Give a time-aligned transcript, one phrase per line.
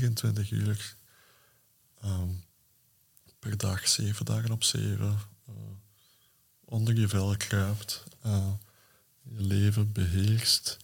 [0.00, 0.96] 24 uur
[2.00, 2.28] ehm,
[3.38, 5.54] per dag, zeven dagen op zeven, uh,
[6.64, 8.52] onder je vel kruipt, uh,
[9.22, 10.76] je leven beheerst.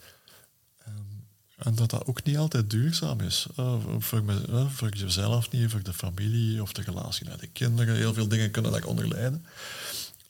[0.84, 1.26] En,
[1.56, 3.46] en, dat dat ook niet altijd duurzaam is.
[3.58, 7.96] Uh, voor, me, voor jezelf niet, voor de familie of de relatie naar de kinderen.
[7.96, 9.46] Heel veel dingen kunnen daaronder lijden.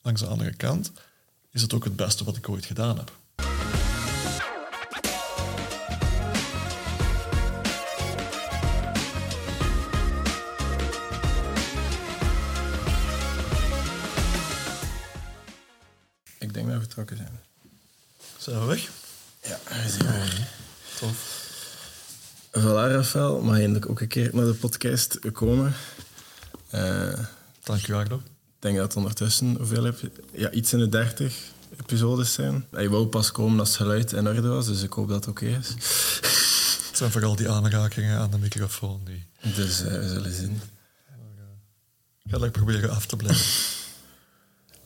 [0.03, 0.93] Langs de andere kant
[1.51, 3.17] is het ook het beste wat ik ooit gedaan heb.
[16.97, 17.41] Vertrokken zijn.
[18.39, 18.91] Zijn we weg?
[19.43, 20.53] Ja, we zijn weg.
[20.99, 21.45] Tof.
[22.51, 23.41] Voilà, Rafael.
[23.41, 25.75] Mag je ook een keer naar de podcast komen?
[26.75, 27.19] Uh,
[27.63, 28.21] Dank je wel, Ik
[28.59, 30.11] denk dat ondertussen, hoeveel heb je?
[30.33, 31.35] Ja, iets in de dertig
[31.81, 32.67] episodes zijn.
[32.71, 35.29] Je wou pas komen als het geluid in orde was, dus ik hoop dat het
[35.29, 35.69] oké is.
[36.87, 39.01] Het zijn vooral die aanrakingen aan de microfoon.
[39.05, 39.27] Die...
[39.55, 40.61] Dus uh, we zullen zien.
[42.23, 43.45] Ik ga ik proberen af te blijven.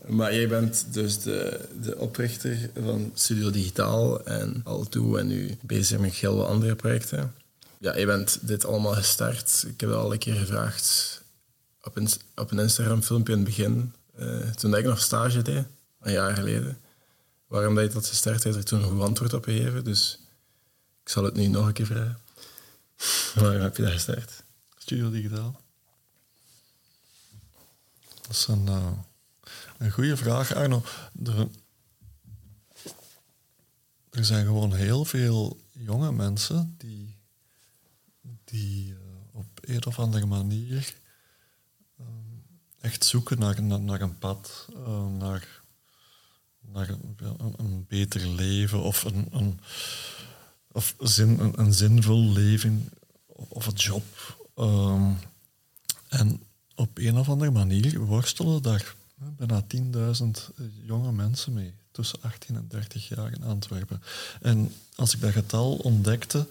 [0.07, 5.59] Maar jij bent dus de, de oprichter van Studio Digitaal en al toe en nu
[5.61, 7.35] bezig met heel wat andere projecten.
[7.79, 9.65] Ja, je bent dit allemaal gestart.
[9.67, 11.21] Ik heb al een keer gevraagd
[11.83, 15.65] op een, op een Instagram-filmpje in het begin, uh, toen ik nog stage deed,
[16.01, 16.79] een jaar geleden.
[17.47, 19.85] Waarom dat je dat gestart hebt, heb ik toen een goed antwoord op gegeven.
[19.85, 20.19] Dus
[21.03, 22.19] ik zal het nu nog een keer vragen.
[23.43, 24.43] Waarom heb je dat gestart?
[24.79, 25.61] Studio Digitaal.
[28.21, 28.67] Dat is een...
[28.67, 28.93] Uh
[29.81, 30.83] een goede vraag, Arno.
[31.25, 31.49] Er,
[34.11, 37.17] er zijn gewoon heel veel jonge mensen die,
[38.45, 38.99] die uh,
[39.33, 40.95] op een of andere manier
[42.01, 42.07] uh,
[42.81, 45.63] echt zoeken naar, naar, naar een pad, uh, naar,
[46.61, 46.89] naar
[47.57, 49.61] een, beter leven of een, een,
[50.73, 52.89] of zin, een, zinvol leven
[53.27, 54.05] of een job.
[54.57, 55.19] Um,
[56.09, 56.43] en
[56.75, 58.99] op een of andere manier worstelen daar
[59.37, 64.03] bijna 10.000 eh, jonge mensen mee, tussen 18 en 30 jaar in Antwerpen.
[64.41, 66.47] En als ik dat getal ontdekte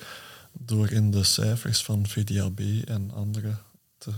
[0.52, 3.56] door in de cijfers van VDAB en andere
[3.98, 4.12] te,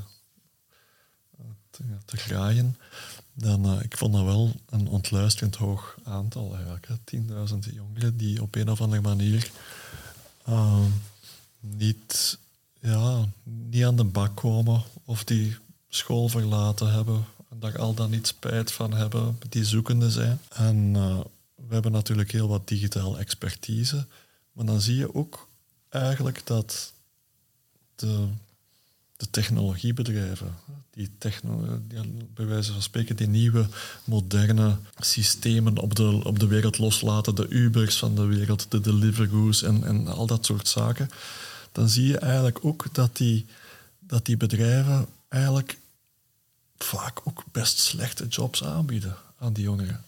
[1.37, 1.45] eh,
[2.05, 2.77] te, graaien,
[3.33, 6.87] dan uh, ik vond dat wel een ontluisterend hoog aantal eigenlijk.
[6.87, 9.51] 10.000 jongeren die op een of andere manier
[10.49, 10.85] uh,
[11.59, 12.37] niet,
[12.79, 15.57] ja, niet aan de bak komen of die
[15.89, 17.25] school verlaten hebben
[17.59, 20.39] daar al dan niet spijt van hebben, die zoekende zijn.
[20.49, 21.19] En uh,
[21.55, 24.05] we hebben natuurlijk heel wat digitaal expertise,
[24.51, 25.47] maar dan zie je ook
[25.89, 26.93] eigenlijk dat
[27.95, 28.27] de,
[29.17, 30.55] de technologiebedrijven,
[30.89, 31.99] die, techno, die,
[32.33, 33.67] bij wijze van spreken die nieuwe
[34.03, 39.63] moderne systemen op de, op de wereld loslaten, de Ubers van de wereld, de Deliveroo's
[39.63, 41.09] en, en al dat soort zaken,
[41.71, 43.45] dan zie je eigenlijk ook dat die,
[43.99, 45.77] dat die bedrijven eigenlijk
[46.83, 50.03] vaak ook best slechte jobs aanbieden aan die jongeren.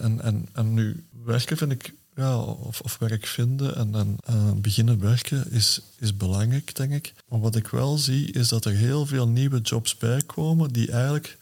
[0.00, 5.00] En, en, en nu, werken vind ik, ja, of, of werk vinden en, uh, beginnen
[5.00, 7.14] werken is, is belangrijk, denk ik.
[7.28, 11.38] Maar wat ik wel zie, is dat er heel veel nieuwe jobs bijkomen die eigenlijk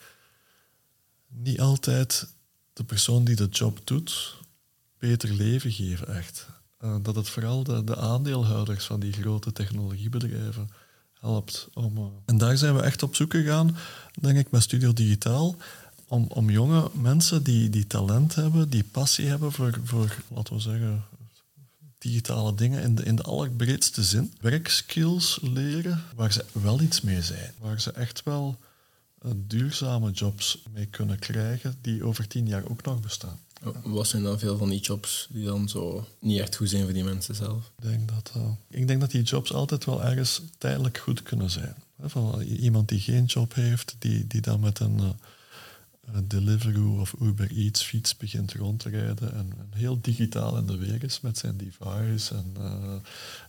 [1.28, 2.27] niet altijd
[2.72, 4.37] de persoon die de job doet
[4.99, 6.47] beter leven geven, echt.
[6.81, 10.71] Uh, dat het vooral de, de aandeelhouders van die grote technologiebedrijven
[11.27, 11.69] helpt.
[11.75, 12.05] Om, uh...
[12.25, 13.77] En daar zijn we echt op zoek gegaan,
[14.21, 15.57] denk ik, met Studio Digitaal.
[16.09, 20.61] Om, om jonge mensen die, die talent hebben, die passie hebben voor, voor, laten we
[20.61, 21.05] zeggen,
[21.99, 24.35] digitale dingen in de, in de allerbreedste zin.
[24.41, 27.53] Werkskills leren waar ze wel iets mee zijn.
[27.59, 28.59] Waar ze echt wel
[29.23, 33.39] uh, duurzame jobs mee kunnen krijgen die over tien jaar ook nog bestaan.
[33.83, 36.93] Wat zijn dan veel van die jobs die dan zo niet echt goed zijn voor
[36.93, 37.71] die mensen zelf?
[37.78, 41.50] Ik denk dat, uh, ik denk dat die jobs altijd wel ergens tijdelijk goed kunnen
[41.50, 41.75] zijn.
[42.00, 45.09] Van iemand die geen job heeft, die, die dan met een, uh,
[46.25, 51.21] Deliveroo of Uber Eats fiets begint rond te en, heel digitaal in de weg is
[51.21, 52.94] met zijn device en, uh,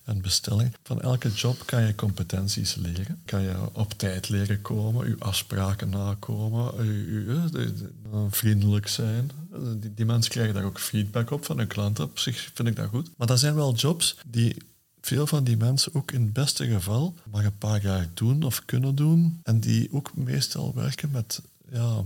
[0.03, 0.75] en bestelling.
[0.83, 3.21] Van elke job kan je competenties leren.
[3.25, 9.31] Kan je op tijd leren komen, je afspraken nakomen, je, vriendelijk zijn.
[9.79, 12.03] Die, die mensen krijgen daar ook feedback op van hun klanten.
[12.03, 13.09] Op zich vind ik dat goed.
[13.17, 14.55] Maar dat zijn wel jobs die
[15.01, 18.65] veel van die mensen ook in het beste geval maar een paar jaar doen of
[18.65, 19.39] kunnen doen.
[19.43, 21.41] En die ook meestal werken met,
[21.71, 22.03] ja,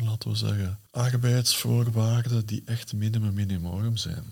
[0.00, 4.24] laten we zeggen, arbeidsvoorwaarden die echt minimum minimorum zijn.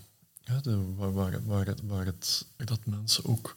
[0.43, 2.13] Ja, de, waar, waar, waar,
[2.57, 3.55] dat mensen ook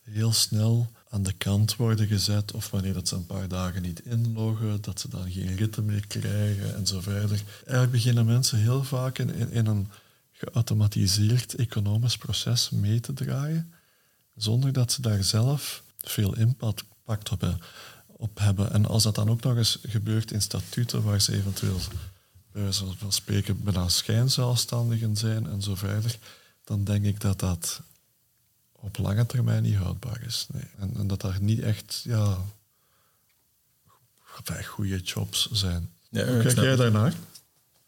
[0.00, 4.00] heel snel aan de kant worden gezet of wanneer dat ze een paar dagen niet
[4.00, 7.42] inloggen, dat ze dan geen ritten meer krijgen en zo verder.
[7.56, 9.88] Eigenlijk beginnen mensen heel vaak in, in, in een
[10.32, 13.72] geautomatiseerd economisch proces mee te draaien,
[14.36, 16.84] zonder dat ze daar zelf veel impact
[17.30, 17.58] op,
[18.20, 18.72] op hebben.
[18.72, 21.78] En als dat dan ook nog eens gebeurt in statuten waar ze eventueel
[22.52, 26.18] bij wijze van spreken bijna schijnzelfstandigen zijn en zo verder,
[26.64, 27.80] dan denk ik dat dat
[28.72, 30.46] op lange termijn niet houdbaar is.
[30.52, 30.62] Nee.
[30.78, 32.38] En, en, dat daar niet echt ja,
[34.64, 35.90] goede jobs zijn.
[36.08, 37.14] Ja, Hoe kijk jij daarnaar?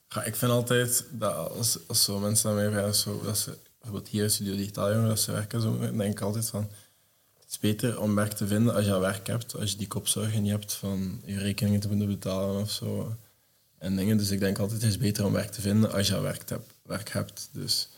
[0.09, 3.59] Ja, ik vind altijd dat als, als zo mensen aan mij vragen, zo, dat ze
[3.81, 6.71] bijvoorbeeld hier in Studio Digitaal dat ze werken, zo, dan denk ik altijd van
[7.53, 9.87] het is beter om werk te vinden als je al werk hebt, als je die
[9.87, 13.17] kopzorgen niet hebt van je rekeningen te moeten betalen of zo.
[13.79, 14.17] En dingen.
[14.17, 16.49] Dus ik denk altijd het is beter om werk te vinden als je al werk
[16.49, 16.73] hebt.
[16.83, 17.49] Werk hebt.
[17.53, 17.89] Dus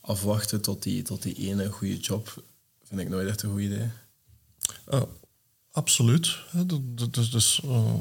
[0.00, 2.42] afwachten tot die, tot die ene goede job
[2.82, 3.90] vind ik nooit echt een goed idee.
[4.90, 5.02] Uh,
[5.70, 6.38] absoluut.
[7.10, 7.94] Dus, dus, uh,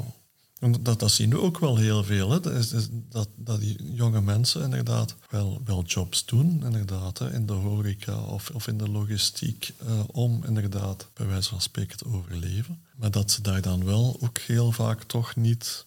[0.69, 2.31] dat, dat zien we ook wel heel veel.
[2.31, 2.39] Hè.
[2.39, 7.45] Dat, is, dat, dat die jonge mensen inderdaad wel, wel jobs doen, inderdaad, hè, in
[7.45, 12.05] de horeca of, of in de logistiek, uh, om inderdaad bij wijze van spreken te
[12.05, 12.81] overleven.
[12.95, 15.85] Maar dat ze daar dan wel ook heel vaak toch niet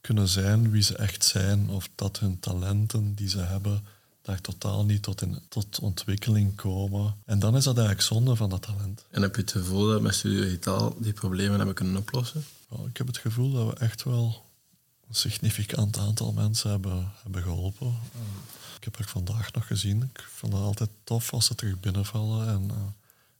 [0.00, 3.84] kunnen zijn wie ze echt zijn, of dat hun talenten die ze hebben
[4.22, 7.14] daar totaal niet tot, in, tot ontwikkeling komen.
[7.24, 9.04] En dan is dat eigenlijk zonde van dat talent.
[9.10, 12.44] En heb je het gevoel dat met Studio Digitaal die problemen hebben kunnen oplossen?
[12.86, 14.44] Ik heb het gevoel dat we echt wel
[15.08, 17.94] een significant aantal mensen hebben, hebben geholpen.
[18.76, 20.02] Ik heb er vandaag nog gezien.
[20.02, 22.76] Ik vond het altijd tof als ze terug binnenvallen en uh,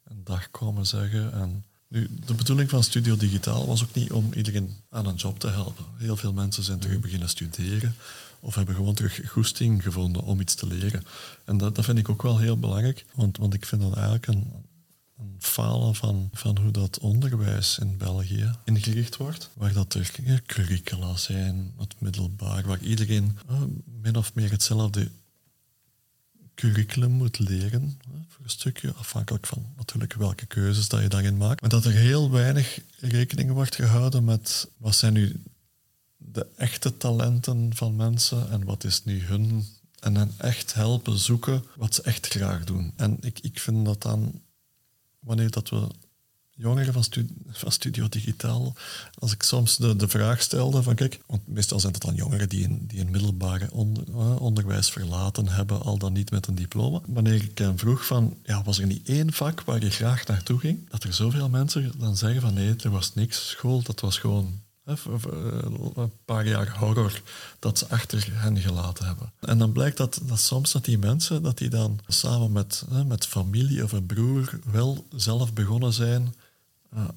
[0.05, 1.33] een dag komen zeggen.
[1.33, 5.39] En nu, de bedoeling van Studio Digitaal was ook niet om iedereen aan een job
[5.39, 5.85] te helpen.
[5.97, 7.95] Heel veel mensen zijn terug beginnen studeren
[8.41, 11.05] of hebben gewoon terug goesting gevonden om iets te leren.
[11.45, 14.27] En dat, dat vind ik ook wel heel belangrijk, want, want ik vind dat eigenlijk
[14.27, 14.53] een,
[15.19, 19.51] een falen van, van hoe dat onderwijs in België ingericht wordt.
[19.55, 20.11] Waar dat er
[20.47, 23.63] curricula zijn, het middelbaar, waar iedereen uh,
[24.01, 25.11] min of meer hetzelfde
[26.57, 27.99] curriculum moet leren.
[28.29, 31.61] voor een stukje, afhankelijk van natuurlijk welke keuzes dat je daarin maakt.
[31.61, 35.43] Maar dat er heel weinig rekening wordt gehouden met wat zijn nu
[36.17, 39.67] de echte talenten van mensen en wat is nu hun.
[40.01, 42.93] En hen echt helpen zoeken wat ze echt graag doen.
[42.97, 44.41] En ik, ik vind dat dan,
[45.27, 45.89] wanneer dat we
[46.51, 48.75] jongeren van, Studio Digitaal,
[49.19, 52.49] als ik soms de, de vraag stelde van kijk, want meestal zijn het dan jongeren
[52.49, 57.01] die een, die middelbare eh, onderwijs verlaten hebben, al dan niet met een diploma.
[57.07, 60.59] Wanneer ik hen vroeg van, ja, was er niet één vak waar je graag naartoe
[60.59, 64.19] ging, dat er zoveel mensen dan zeggen van nee, er was niks school, dat was
[64.19, 67.21] gewoon een paar jaar horror
[67.59, 69.33] dat ze achter hen gelaten hebben.
[69.41, 73.27] En dan blijkt dat, dat soms dat die mensen, dat die dan samen met, met
[73.27, 76.35] familie of een broer wel zelf begonnen zijn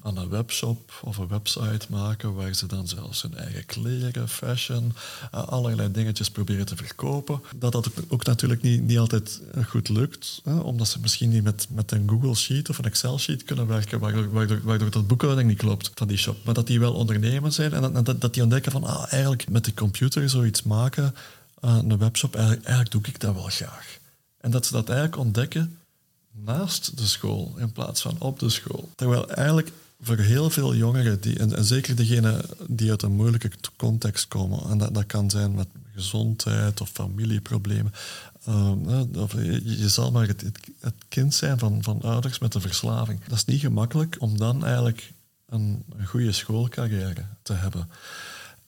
[0.02, 4.92] aan een webshop of een website maken waar ze dan zelfs hun eigen kleren, fashion,
[5.34, 7.40] uh, allerlei dingetjes proberen te verkopen.
[7.56, 11.66] Dat dat ook natuurlijk niet, niet altijd goed lukt, hè, omdat ze misschien niet met,
[11.70, 15.90] met een Google Sheet of een Excel Sheet kunnen werken, waardoor, dat boekhouding niet klopt
[15.94, 16.36] van die shop.
[16.44, 19.74] Maar dat die wel ondernemen zijn en dat, die ontdekken van ah, eigenlijk met de
[19.74, 21.14] computer zoiets maken,
[21.64, 23.98] uh, een webshop, eigenlijk doe ik dat wel graag.
[24.40, 25.78] En dat ze dat eigenlijk ontdekken
[26.32, 28.88] naast de school in plaats van op de school.
[28.94, 34.28] Terwijl eigenlijk voor heel veel jongeren, die, en, zeker degenen die uit een moeilijke context
[34.28, 37.92] komen, en dat, dat kan zijn met gezondheid of familieproblemen,
[38.48, 40.44] uh, of je, zal maar het,
[40.80, 43.24] het, kind zijn van, van ouders met een verslaving.
[43.24, 45.12] Dat is niet gemakkelijk om dan eigenlijk
[45.48, 47.88] een, een goede schoolcarrière te hebben.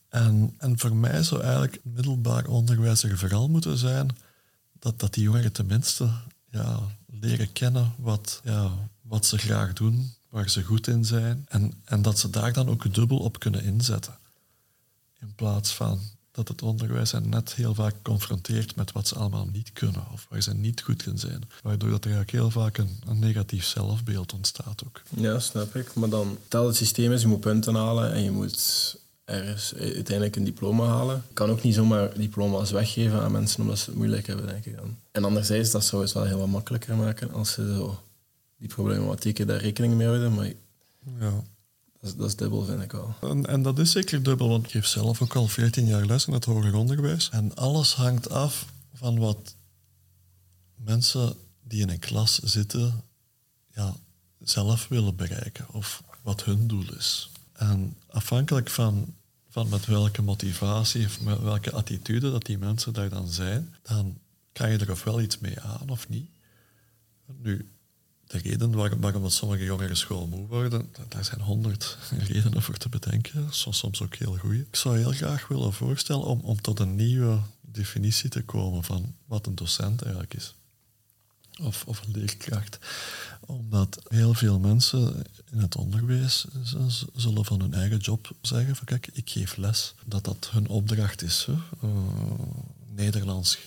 [0.09, 4.17] En, en voor mij zou eigenlijk middelbaar onderwijs er vooral moeten zijn
[4.79, 6.11] dat, dat die jongeren tenminste
[6.53, 8.71] ja, leren kennen wat, ja,
[9.03, 11.47] wat ze graag doen, waar ze goed in zijn.
[11.49, 14.19] En, en dat ze daar dan ook dubbel op kunnen inzetten.
[15.21, 16.01] In plaats van
[16.33, 20.27] dat het onderwijs hen net heel vaak confronteert met wat ze allemaal niet kunnen of
[20.29, 21.43] waar ze niet goed in zijn.
[21.63, 25.03] Waardoor dat er eigenlijk heel vaak een, een negatief zelfbeeld ontstaat ook.
[25.09, 25.95] Ja, snap ik.
[25.95, 28.97] Maar dan, tel het systeem is, je moet punten halen en je moet
[29.33, 31.17] ergens uiteindelijk een diploma halen.
[31.17, 34.65] Ik kan ook niet zomaar diploma's weggeven aan mensen omdat ze het moeilijk hebben, denk
[34.65, 34.97] ik dan.
[35.11, 38.03] En anderzijds, dat zou het wel heel wat makkelijker maken als ze zo
[38.59, 40.35] die problematieken daar rekening mee houden.
[40.35, 40.47] Maar
[41.19, 41.31] ja.
[42.01, 43.15] dat, is, dat is dubbel, vind ik wel.
[43.21, 46.27] En, en, dat is zeker dubbel, want ik geef zelf ook al 14 jaar les
[46.27, 47.29] in het hoger onderwijs.
[47.33, 49.55] En alles hangt af van wat
[50.77, 53.03] mensen die in een klas zitten
[53.75, 53.97] ja,
[54.41, 57.31] zelf willen bereiken of wat hun doel is.
[57.53, 59.15] En afhankelijk van,
[59.53, 64.19] van met welke motivatie of met welke attitude dat die mensen daar dan zijn, dan
[64.53, 66.31] kan je er ofwel iets mee aan of niet.
[67.27, 67.69] Nu,
[68.27, 73.79] de reden waarom, sommige jongeren schoolmoe worden, daar zijn honderd redenen voor te bedenken, soms,
[73.79, 74.59] soms ook heel goede.
[74.59, 79.15] Ik zou heel graag willen voorstellen om, om tot een nieuwe definitie te komen van
[79.27, 80.55] wat een docent eigenlijk is.
[81.61, 82.79] Of, of een leerkracht.
[83.41, 86.45] Omdat heel veel mensen in het onderwijs
[87.15, 89.95] zullen van hun eigen job zeggen van kijk, ik geef les.
[90.05, 91.47] Dat dat hun opdracht is.
[91.47, 91.53] Hè.
[91.53, 91.89] Eh,
[92.95, 93.59] Nederlands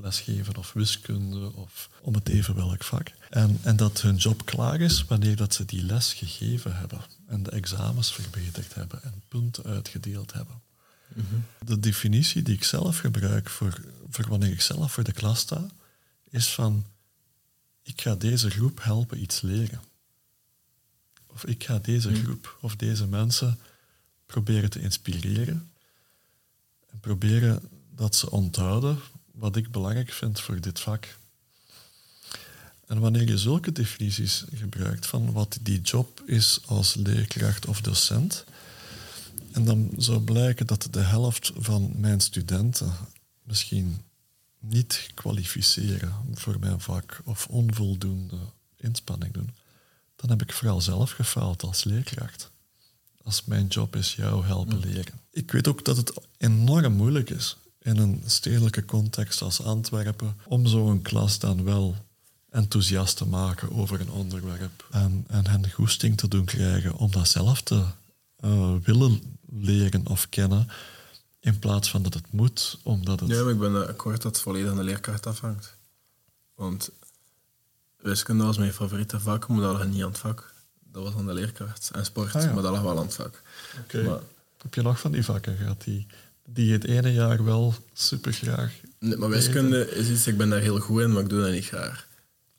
[0.00, 3.12] lesgeven of wiskunde of om het even welk vak.
[3.30, 7.42] En, en dat hun job klaar is wanneer dat ze die les gegeven hebben en
[7.42, 10.60] de examens verbeterd hebben en punten uitgedeeld hebben.
[11.64, 15.66] De definitie die ik zelf gebruik voor, voor wanneer ik zelf voor de klas sta,
[16.30, 16.84] is van
[17.86, 19.82] ik ga deze groep helpen iets leren.
[21.26, 23.58] Of ik ga deze groep of deze mensen
[24.26, 25.70] proberen te inspireren
[26.90, 28.98] en proberen dat ze onthouden
[29.32, 31.16] wat ik belangrijk vind voor dit vak.
[32.86, 38.44] En wanneer je zulke definities gebruikt van wat die job is als leerkracht of docent,
[39.52, 42.92] en dan zou blijken dat de helft van mijn studenten
[43.42, 44.00] misschien
[44.68, 48.38] niet kwalificeren voor mijn vak of onvoldoende
[48.76, 49.54] inspanning doen,
[50.16, 52.50] dan heb ik vooral zelf gefaald als leerkracht.
[53.22, 55.20] Als mijn job is jou helpen leren.
[55.30, 60.66] Ik weet ook dat het enorm moeilijk is in een stedelijke context als Antwerpen om
[60.66, 61.96] zo'n klas dan wel
[62.50, 67.28] enthousiast te maken over een onderwerp en, en hen goesting te doen krijgen om dat
[67.28, 67.84] zelf te
[68.36, 70.68] eh, willen leren of kennen,
[71.46, 73.28] in plaats van dat het moet, omdat het...
[73.28, 75.74] Ja, maar ik ben akkoord dat het volledig aan de leerkracht afhangt.
[76.54, 76.90] Want
[77.96, 80.52] wiskunde was mijn favoriete vak, maar dat lag niet aan het vak.
[80.92, 81.90] Dat was aan de leerkracht.
[81.94, 82.52] En sport, Ah, ja.
[82.52, 83.42] maar dat lag wel aan het vak.
[83.82, 84.02] Oké.
[84.02, 84.20] Maar,
[84.62, 86.06] Heb je nog van die vakken gehad die,
[86.44, 88.72] die het ene jaar wel super graag...
[88.98, 91.52] nee, maar wiskunde is iets, ik ben daar heel goed in, maar ik doe dat
[91.52, 92.06] niet graag.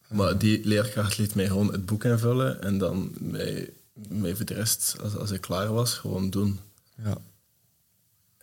[0.08, 3.70] Maar die leerkracht liet mij gewoon het boek invullen en dan mij,
[4.10, 6.60] mij voor de rest, als, als ik klaar was, gewoon doen.
[7.03, 7.17] Ja,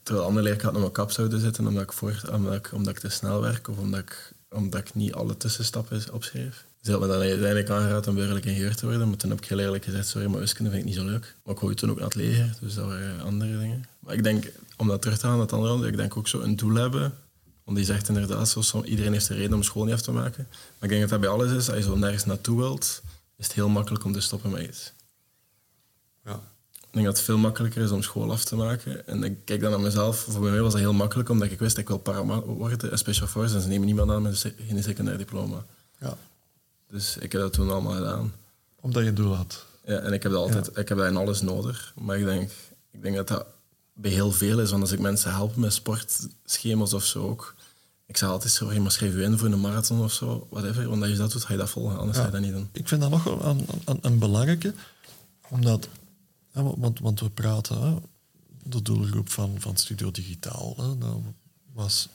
[0.04, 3.00] Terwijl andere leerkrachten op mijn kap zouden zitten omdat ik, voor, omdat ik, omdat ik
[3.00, 6.64] te snel werk of omdat ik, omdat ik niet alle tussenstappen opschreef.
[6.80, 9.48] Ze had me dan uiteindelijk aangeraad om burgerlijk ingenieur te worden, maar toen heb ik
[9.48, 11.36] heel eerlijk gezegd, sorry, maar wiskunde vind ik niet zo leuk.
[11.44, 13.84] Maar ik wou toen ook naar het leger, dus dat waren andere dingen.
[13.98, 16.40] Maar ik denk, om dat terug te gaan naar het andere, ik denk ook zo
[16.40, 17.14] een doel hebben.
[17.64, 20.46] Want die zegt inderdaad, zo, iedereen heeft een reden om school niet af te maken.
[20.48, 23.02] Maar ik denk dat dat bij alles is, als je zo nergens naartoe wilt,
[23.36, 24.92] is het heel makkelijk om te stoppen met iets.
[26.24, 26.52] ja.
[26.94, 29.06] Ik denk dat het veel makkelijker is om school af te maken.
[29.06, 30.26] En ik kijk dan naar mezelf.
[30.28, 32.98] Voor mij was dat heel makkelijk, omdat ik wist dat ik wil para worden en
[32.98, 33.54] special forces.
[33.54, 35.64] En ze nemen niemand aan met een secundair diploma.
[36.00, 36.16] ja.
[36.88, 38.32] Dus ik heb dat toen allemaal gedaan.
[38.80, 39.64] Omdat je een doel had.
[39.84, 41.92] Ja, en ik heb dat altijd, ik heb dat in alles nodig.
[42.00, 42.50] Maar ik denk,
[42.90, 43.46] ik denk dat dat
[43.92, 44.70] bij heel veel is.
[44.70, 47.54] Want als ik mensen help met sportschema's of zo ook.
[48.06, 50.88] Ik zeg altijd je maar schrijf je in voor een marathon of zo, whatever.
[50.88, 52.68] Want als je dat doet, ga je dat volgen, anders ga je dat niet doen.
[52.72, 54.74] Ik vind dat nog een, een, een belangrijke,
[55.48, 55.88] omdat,
[56.62, 58.02] want, want we praten,
[58.62, 61.20] de doelgroep van, van Studio Digitaal, dat
[61.72, 62.08] was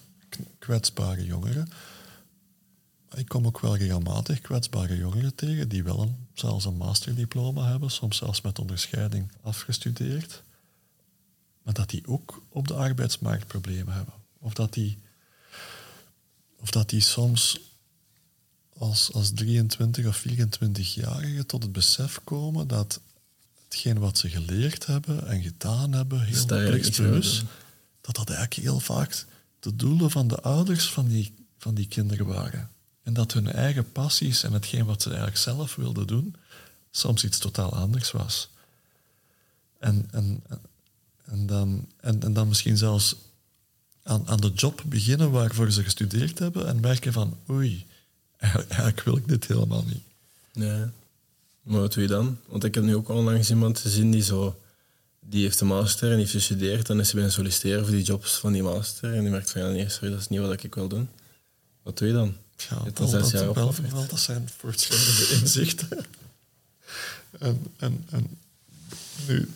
[0.60, 1.70] kwetsbare jongeren.
[3.16, 7.92] Ik kom ook wel regelmatig kwetsbare jongeren tegen die wel een, zelfs een masterdiploma hebben,
[7.92, 10.44] soms zelfs met onderscheiding afgestudeerd,
[11.64, 14.14] maar dat die ook op de arbeidsmarkt problemen hebben.
[14.40, 14.98] Of dat die,
[16.56, 17.60] of dat die soms
[18.78, 23.02] als, als 23 of 24-jarigen tot het besef komen dat
[23.70, 27.44] hetgeen wat ze geleerd hebben en gedaan hebben, heel plichtsbewust,
[28.02, 29.26] dat dat eigenlijk heel vaak
[29.60, 32.70] de doelen van de ouders van die, van die kinderen waren.
[33.04, 36.36] En dat hun eigen passies en hetgeen wat ze eigenlijk zelf wilden doen,
[36.92, 38.50] soms iets totaal anders was.
[39.80, 40.44] En, en,
[41.26, 43.16] en, dan, en, en dan misschien zelfs
[44.04, 47.86] aan, aan de job beginnen waarvoor ze gestudeerd hebben en merken van oei,
[48.38, 50.04] eigenlijk, eigenlijk wil ik dit helemaal niet.
[50.54, 50.86] Nee.
[51.70, 52.38] Maar wat doe je dan?
[52.48, 54.60] Want ik heb nu ook onlangs iemand gezien die zo...
[55.20, 58.04] Die heeft een master en die heeft gestudeerd en is bij een solliciteren voor die
[58.04, 59.14] jobs van die master.
[59.14, 61.10] En die merkt van, ja nee, sorry, dat is niet wat ik wil doen.
[61.84, 62.36] Wat doe je dan?
[62.56, 63.92] Ja, Je hebt al zes dat, jaar wel, opgeoffered.
[63.92, 66.06] wel, dat zijn voortschrijdende inzichten.
[67.40, 68.38] en, en, en
[69.28, 69.50] nu,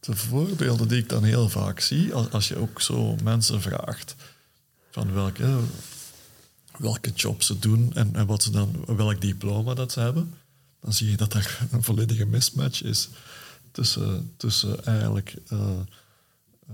[0.00, 4.14] de voorbeelden die ik dan heel vaak zie, als, als je ook zo mensen vraagt
[4.90, 5.58] van welke,
[6.78, 10.34] welke job ze doen en, en wat ze dan, welk diploma dat ze hebben,
[10.82, 13.08] dan zie je dat er een volledige mismatch is
[13.72, 15.70] tussen, tussen eigenlijk eh,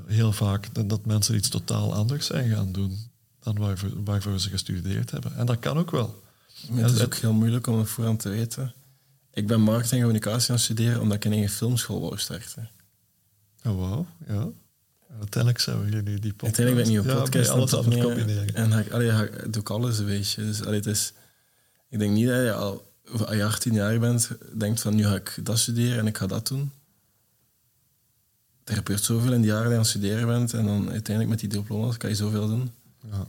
[0.06, 2.98] heel vaak dat- dat mensen iets totaal anders zijn gaan doen
[3.40, 5.36] dan waarvoor, waarvoor ze gestudeerd hebben.
[5.36, 6.22] En dat kan ook wel.
[6.70, 8.72] Maar het is ook heel moeilijk om het voorhand te weten.
[9.32, 12.70] Ik ben marketing en communicatie aan het studeren omdat ik in een filmschool wou starten.
[13.64, 14.48] Oh, wauw, ja.
[15.18, 16.58] Uiteindelijk zijn we nu die podcast.
[16.58, 18.54] Uiteindelijk ben ik niet ja, op podcast alles aan het combineren.
[18.54, 19.10] En allee,
[19.50, 20.44] doe ik alles een beetje.
[20.44, 21.12] Dus, allee, het is,
[21.88, 25.14] ik denk niet dat je al als je 18 jaar bent, denkt van nu ga
[25.14, 26.72] ik dat studeren en ik ga dat doen.
[28.64, 31.28] Er gebeurt zoveel in die jaren dat je aan het studeren bent en dan uiteindelijk
[31.28, 32.70] met die diploma's kan je zoveel doen.
[33.10, 33.26] Ja.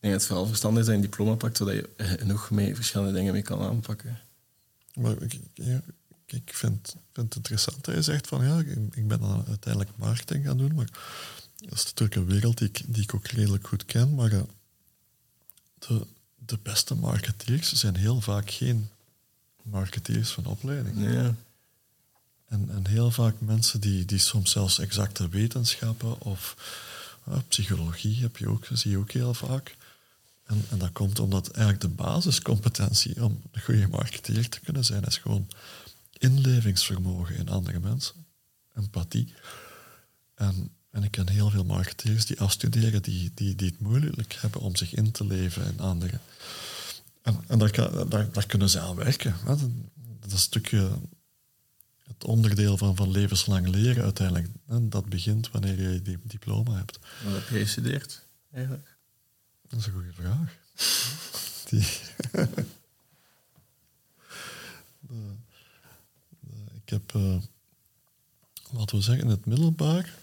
[0.00, 2.50] denk dat het vooral verstandig is dat je een diploma pakt, zodat je eh, nog
[2.50, 4.20] mee verschillende dingen mee kan aanpakken.
[4.94, 5.80] Maar ik, ja,
[6.26, 9.96] ik vind, vind het interessant dat je zegt van ja, ik, ik ben dan uiteindelijk
[9.96, 10.88] marketing gaan doen, maar
[11.56, 14.40] dat is natuurlijk een wereld die ik, die ik ook redelijk goed ken, maar uh,
[15.78, 16.06] de,
[16.50, 18.88] de beste marketeers zijn heel vaak geen
[19.62, 20.96] marketeers van opleiding.
[22.46, 26.56] En, en heel vaak mensen die, die soms zelfs exacte wetenschappen of
[27.28, 29.76] uh, psychologie heb je ook, zie je ook heel vaak.
[30.44, 35.04] En, en dat komt omdat eigenlijk de basiscompetentie om een goede marketeer te kunnen zijn,
[35.04, 35.48] is gewoon
[36.18, 38.26] inlevingsvermogen in andere mensen,
[38.74, 39.34] empathie.
[40.34, 44.60] En, en ik ken heel veel marketeers die afstuderen, die, die, die het moeilijk hebben
[44.60, 46.20] om zich in te leven in anderen.
[47.22, 49.34] En, en daar, kan, daar, daar kunnen ze aan werken.
[49.44, 49.56] Hè.
[49.56, 49.68] Dat,
[50.26, 50.90] is een stukje
[52.06, 54.48] het onderdeel van, van levenslang leren uiteindelijk.
[54.66, 56.98] En dat begint wanneer je die diploma hebt.
[57.24, 58.96] Wat heb je gestudeerd eigenlijk?
[59.68, 60.58] Dat is een goede vraag.
[61.70, 61.80] Die
[65.00, 65.34] de,
[66.40, 67.36] de, ik heb, uh,
[68.70, 70.14] laten we zeggen, in het middelbaar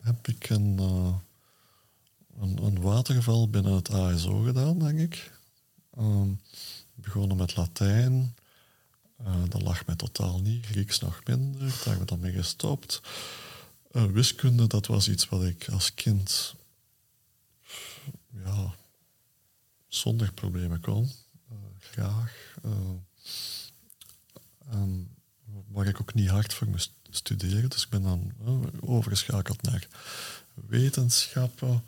[0.00, 1.16] heb ik een, uh,
[2.40, 5.32] een, waterval binnen het ASO gedaan, denk ik.
[5.98, 6.40] Um,
[6.94, 8.34] begonnen met Latijn.
[9.20, 10.66] Uh, dat lag mij totaal niet.
[10.66, 11.60] Grieks nog minder.
[11.60, 13.00] Daar hebben we dan mee gestopt.
[13.90, 16.54] wiskunde, dat was iets wat ik als kind
[18.44, 18.74] ja,
[19.88, 21.10] zonder problemen kon.
[21.78, 22.56] Graag.
[24.70, 25.19] En
[25.68, 27.70] waar ik ook niet hard voor moest studeren.
[27.70, 29.86] Dus ik ben dan uh, overgeschakeld naar
[30.54, 31.82] wetenschappen.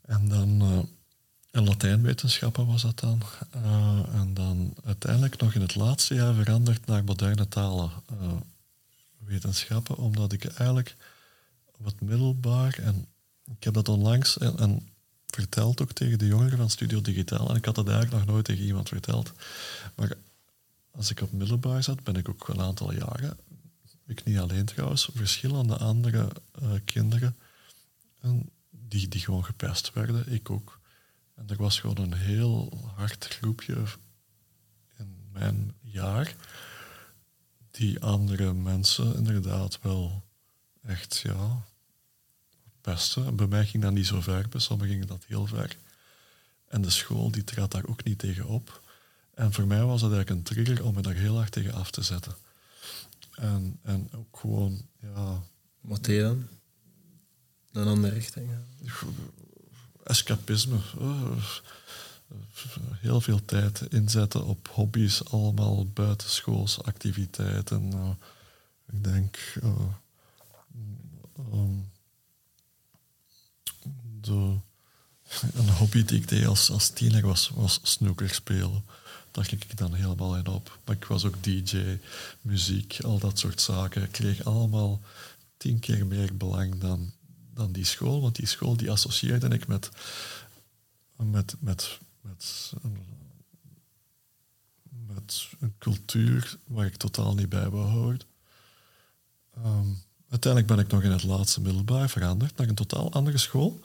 [0.00, 0.88] En dan...
[1.50, 3.22] en Latijnwetenschappen was dat dan.
[4.12, 7.90] en dan uiteindelijk nog in het laatste jaar veranderd naar moderne talen
[9.18, 10.96] wetenschappen, omdat ik eigenlijk
[11.78, 13.06] op het middelbaar, en
[13.56, 14.88] ik heb dat onlangs, en, en
[15.26, 17.48] verteld ook tegen de jongeren van Studio Digitaal.
[17.48, 19.32] En ik had dat eigenlijk nog nooit tegen iemand verteld.
[19.94, 20.12] Maar
[20.92, 23.38] als ik op middelbaar zat, ben ik ook een aantal jaren,
[24.06, 26.28] ik niet alleen trouwens, verschillende andere
[26.62, 27.36] uh, kinderen
[28.20, 30.32] en die, die gewoon gepest werden.
[30.32, 30.80] Ik ook.
[31.34, 33.84] En er was gewoon een heel hard groepje
[34.96, 36.34] in mijn jaar
[37.70, 40.22] die andere mensen inderdaad wel
[40.82, 41.64] echt, ja,
[42.80, 43.36] pesten.
[43.36, 45.76] Bij mij ging dat niet zo ver, bij sommigen ging dat heel ver.
[46.68, 48.81] En de school die trad daar ook niet tegen op.
[49.34, 51.90] En voor mij was dat eigenlijk een trigger om me daar heel hard tegen af
[51.90, 52.34] te zetten.
[53.34, 55.42] En, en ook gewoon, ja...
[55.80, 56.48] Wat deed dan?
[57.72, 58.50] Een andere richting?
[60.04, 60.78] Escapisme.
[60.98, 61.36] Oh,
[62.92, 67.92] heel veel tijd inzetten op hobby's, allemaal buitenschoolse activiteiten.
[67.94, 68.10] Uh,
[68.92, 69.58] ik denk...
[69.62, 69.94] Uh,
[71.52, 71.90] um,
[74.20, 74.58] de,
[75.54, 78.84] een hobby die ik deed als, als tiener was, was snooker spelen.
[79.32, 80.78] Daar ging ik dan helemaal in op.
[80.84, 81.98] Maar ik was ook DJ,
[82.40, 84.02] muziek, al dat soort zaken.
[84.02, 85.00] Ik kreeg allemaal
[85.56, 87.12] tien keer meer belang dan,
[87.54, 88.20] dan die school.
[88.20, 89.90] Want die school die associeerde ik met,
[91.16, 92.98] met, met, met, een,
[95.06, 98.24] met een cultuur waar ik totaal niet bij behoorde.
[99.58, 103.80] Um, Uiteindelijk ben ik nog in het laatste middelbaar veranderd naar een totaal andere school,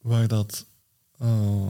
[0.00, 0.66] waar dat,
[1.22, 1.68] uh,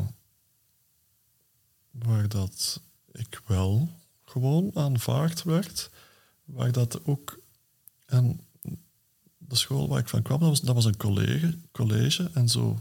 [1.98, 2.80] waar dat
[3.12, 3.90] ik wel
[4.24, 5.90] gewoon aanvaard werd,
[6.44, 7.38] waar dat ook,
[8.06, 8.40] en
[9.38, 12.78] de school waar ik van kwam, dat was, een college, college en zo.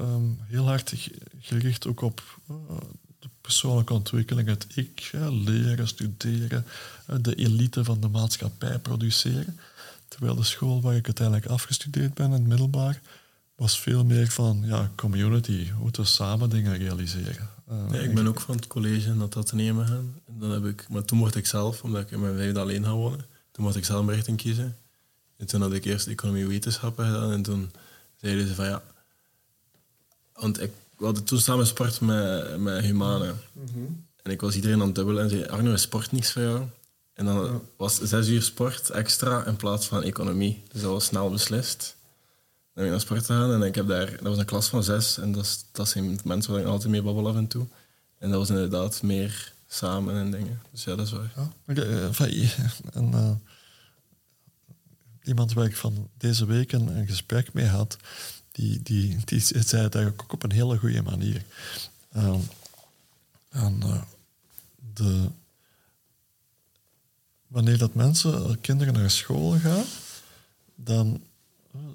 [0.00, 1.08] Um, heel hard
[1.40, 2.56] gericht ook op uh,
[3.18, 6.66] de persoonlijke ontwikkeling, het ik, leren, studeren,
[7.20, 9.58] de elite van de maatschappij produceren.
[10.08, 13.00] Terwijl de school waar ik uiteindelijk afgestudeerd ben, in het middelbaar,
[13.56, 15.70] was veel meer van ja, community.
[15.70, 17.48] Hoe we samen dingen realiseren.
[17.92, 20.14] Uh, ik ben ook van het college naar dat nemen gaan.
[20.26, 22.84] En dan heb ik, maar toen mocht ik zelf, omdat ik in mijn vijfde alleen
[22.84, 24.76] ga wonen, toen mocht ik zelf mijn richting kiezen.
[25.36, 27.70] En toen had ik eerst economie wetenschappen gedaan en toen
[28.16, 28.82] zeiden ze van ja...
[30.32, 33.34] Want ik, hadden toen samen sport met, met Humane.
[33.52, 36.42] Mm En ik was iedereen aan het dubbelen en zei, Arno, is sport niks voor
[36.42, 36.64] jou?
[37.14, 40.62] En dan was zes uur sport extra in plaats van economie.
[40.72, 41.96] Dus dat was snel beslist.
[42.76, 44.10] Naar gegaan en ik heb daar...
[44.10, 47.02] Dat was een klas van zes en dat, dat zijn mensen waar ik altijd mee
[47.02, 47.66] babbel af en toe.
[48.18, 50.60] En dat was inderdaad meer samen en dingen.
[50.70, 51.32] Dus ja, dat is waar.
[51.68, 52.50] Okay,
[52.92, 53.30] en, uh,
[55.22, 57.96] iemand waar ik van deze week een, gesprek mee had,
[58.52, 61.44] die, die, die zei het eigenlijk ook op een hele goede manier.
[62.16, 62.34] Uh,
[63.50, 64.02] en uh,
[64.94, 65.28] de
[67.46, 69.84] wanneer dat mensen, kinderen naar school gaan,
[70.74, 71.25] dan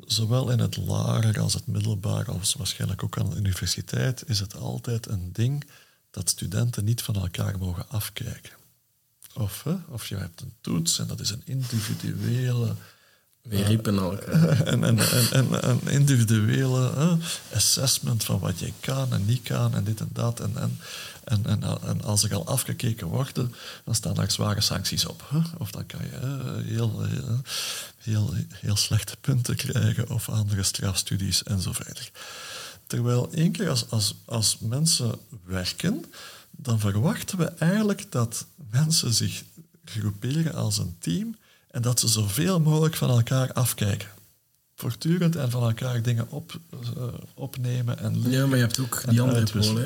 [0.05, 4.55] zowel in het lager als het middelbaar, als waarschijnlijk ook aan de universiteit, is het
[4.55, 5.63] altijd een ding
[6.11, 8.51] dat studenten niet van elkaar mogen afkijken.
[9.33, 12.75] Of, of je hebt een toets en dat is een individuele
[13.41, 13.99] we riepen.
[14.65, 14.83] En
[15.69, 17.17] een, individuele
[17.53, 20.39] assessment van wat je kan en niet kan en dit en dat.
[20.39, 20.79] En,
[21.23, 23.35] en, en, als er al afgekeken wordt,
[23.85, 25.29] dan staan daar zware sancties op.
[25.57, 27.05] Of dan kan je heel,
[27.97, 32.11] heel, heel, slechte punten krijgen of andere strafstudies en zo verder.
[32.87, 36.05] Terwijl één keer als, als, als mensen werken,
[36.51, 39.43] dan verwachten we eigenlijk dat mensen zich
[39.85, 41.35] groeperen als een team
[41.71, 44.07] en dat ze zoveel mogelijk van elkaar afkijken.
[44.75, 46.59] Voortdurend en van elkaar dingen op,
[46.97, 47.03] uh,
[47.33, 48.31] opnemen en leren.
[48.31, 49.75] Ja, maar je hebt ook die andere pool.
[49.75, 49.85] Hè?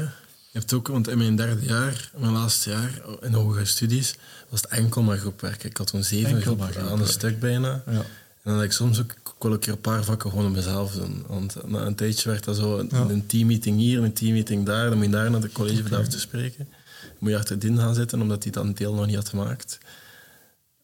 [0.56, 4.16] Je hebt ook, want in mijn derde jaar, mijn laatste jaar in hogere studies,
[4.50, 5.64] was het enkel maar groepwerk.
[5.64, 7.84] Ik had toen zeven groepen aan een stuk bijna.
[7.86, 7.92] Ja.
[7.92, 8.06] En
[8.52, 10.94] dan had ik soms ook, ik wil een keer een paar vakken gewoon op mezelf
[10.94, 11.24] doen.
[11.28, 14.90] Want na een tijdje werd dat zo een, een teammeeting hier, een teammeeting daar.
[14.90, 16.00] Dan moet je daar naar de college okay.
[16.00, 16.68] af te spreken.
[17.02, 19.78] Dan moet je achter din gaan zitten, omdat hij dan deel nog niet had gemaakt.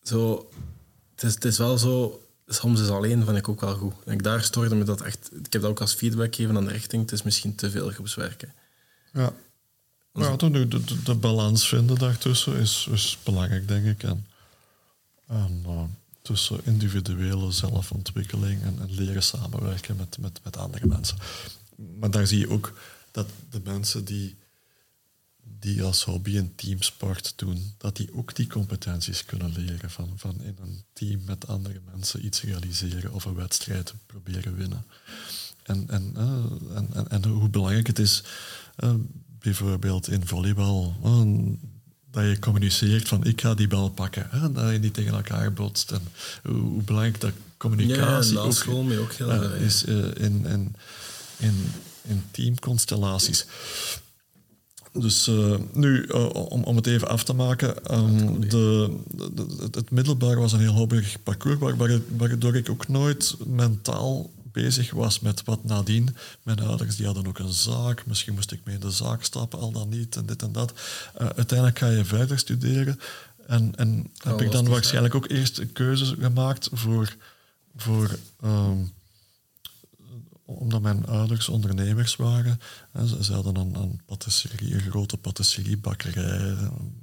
[0.04, 0.50] Zo,
[1.22, 3.94] het is, het is wel zo, soms is alleen vind ik ook wel goed.
[4.06, 6.66] En ik daar stoorde me dat echt, ik heb dat ook als feedback gegeven aan
[6.66, 8.54] de richting, het is misschien te veel groepswerken.
[9.14, 9.34] Ja.
[10.14, 14.04] Ja, de, de, de, balans vinden daartussen is, is belangrijk, denk ik.
[14.04, 14.28] En,
[15.28, 15.84] en uh,
[16.22, 21.18] tussen individuele zelfontwikkeling en, en, leren samenwerken met, met, met andere mensen.
[22.00, 22.74] Maar daar zie je ook
[23.12, 24.36] dat de mensen die
[25.62, 30.41] die als hobby een teamsport doen, dat die ook die competenties kunnen leren van, van
[30.41, 34.86] in een team met andere mensen iets realiseren of een wedstrijd proberen winnen.
[35.63, 38.24] En, en, uh, en, en, en, hoe belangrijk het is,
[38.84, 38.93] uh,
[39.39, 41.54] bijvoorbeeld in volleybal, uh,
[42.12, 45.54] dat je communiceert van ik ga die bal pakken, en dat je niet tegen elkaar
[45.54, 45.91] botst.
[45.91, 46.02] En
[46.43, 48.67] hoe, hoe belangrijk dat communicatie ja, ook,
[49.00, 50.76] ook heel is in, in,
[51.38, 51.71] in,
[52.02, 53.45] in teamconstellaties.
[54.93, 58.97] Dus uh, nu, uh, om, om het even af te maken, um, de,
[59.34, 61.75] de, het middelbaar was een heel hobberig parcours,
[62.17, 66.15] waardoor ik ook nooit mentaal bezig was met wat nadien.
[66.43, 69.60] Mijn ouders die hadden ook een zaak, misschien moest ik mee in de zaak stappen,
[69.60, 70.73] al dan niet, en dit en dat.
[71.21, 72.99] Uh, uiteindelijk ga je verder studeren.
[73.47, 77.15] En, en heb ik dan waarschijnlijk ook eerst een keuze gemaakt voor,
[77.75, 78.91] voor um,
[80.56, 82.60] omdat mijn ouders ondernemers waren.
[83.08, 86.56] Ze, ze hadden een, een patisserie, een grote patisseriebakkerij.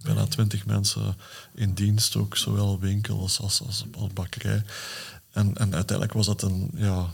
[0.02, 1.16] Bijna twintig mensen
[1.54, 4.62] in dienst, ook zowel winkel als, als, als, bakkerij.
[5.32, 7.10] En, en uiteindelijk was dat een, ja,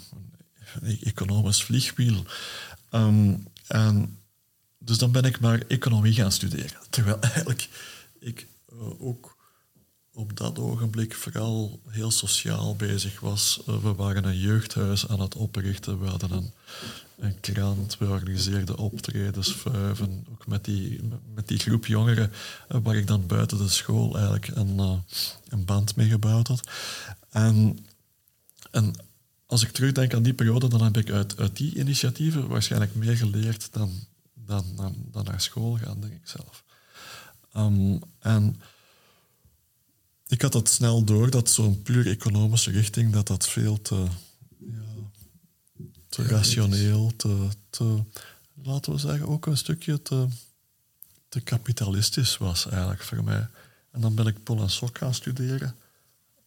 [0.80, 2.24] een economisch vliegwiel.
[2.90, 4.18] Um, en
[4.78, 6.80] dus dan ben ik maar economie gaan studeren.
[6.90, 7.68] Terwijl eigenlijk
[8.18, 9.33] ik uh, ook
[10.14, 13.62] op dat ogenblik vooral heel sociaal bezig was.
[13.66, 16.00] Eh, we waren een jeugdhuis aan het oprichten.
[16.00, 16.50] We hadden een,
[17.18, 20.26] een krant, we organiseerden optredens, vuiven.
[20.32, 21.00] Ook met die,
[21.34, 22.32] met die groep jongeren
[22.68, 24.98] eh, waar ik dan buiten de school eigenlijk een, uh,
[25.48, 26.68] een band mee gebouwd had.
[27.30, 27.86] En,
[28.70, 28.94] en
[29.46, 33.16] als ik terugdenk aan die periode, dan heb ik uit, uit die initiatieven waarschijnlijk meer
[33.16, 33.92] geleerd dan,
[34.34, 34.64] dan,
[35.10, 36.64] dan, naar school gaan, denk ik zelf.
[37.56, 38.60] Um, en
[40.26, 44.06] ik had dat snel door, dat zo'n puur economische richting, dat dat veel te,
[44.58, 44.82] ja,
[46.08, 48.02] te rationeel, te, te,
[48.62, 50.28] laten we zeggen, ook een stukje te,
[51.28, 53.48] te kapitalistisch was eigenlijk voor mij.
[53.90, 55.76] En dan ben ik Pol en Sok gaan studeren,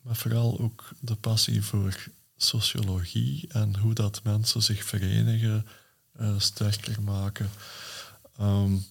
[0.01, 5.65] maar vooral ook de passie voor sociologie en hoe dat mensen zich verenigen,
[6.19, 7.49] uh, sterker maken.
[8.41, 8.85] Um,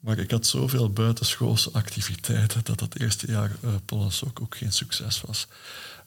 [0.00, 4.10] maar ik had zoveel buitenschoolse activiteiten dat dat eerste jaar uh,
[4.42, 5.46] ook geen succes was.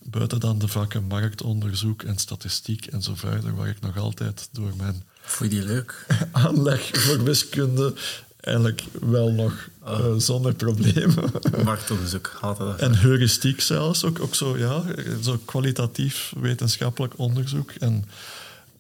[0.04, 4.76] Buiten dan de vakken marktonderzoek en statistiek en zo verder, waar ik nog altijd door
[4.78, 5.04] mijn...
[5.22, 6.06] Vond je die leuk?
[6.32, 7.94] aanleg voor wiskunde
[8.42, 11.32] eigenlijk wel nog uh, zonder problemen.
[11.64, 12.80] Marktonderzoek, haat dat.
[12.80, 14.84] En heuristiek zelfs, ook, ook zo, ja,
[15.24, 17.72] zo kwalitatief wetenschappelijk onderzoek.
[17.72, 18.06] En,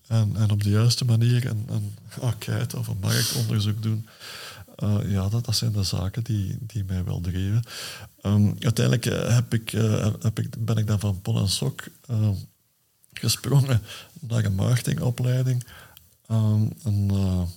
[0.08, 4.08] en, en op de juiste manier een, een enquête of een marktonderzoek doen.
[4.84, 7.64] Uh, ja, dat, dat zijn de zaken die, die mij wel dreven.
[8.22, 11.84] Um, uiteindelijk uh, heb ik, uh, heb ik, ben ik dan van Pol en Sok
[13.14, 13.82] gesprongen
[14.20, 15.66] naar een marketingopleiding.
[16.26, 17.48] Een, een,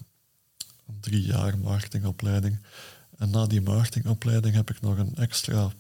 [1.01, 2.59] drie jaar marketingopleiding.
[3.19, 5.73] En na die marketingopleiding heb ik nog een extra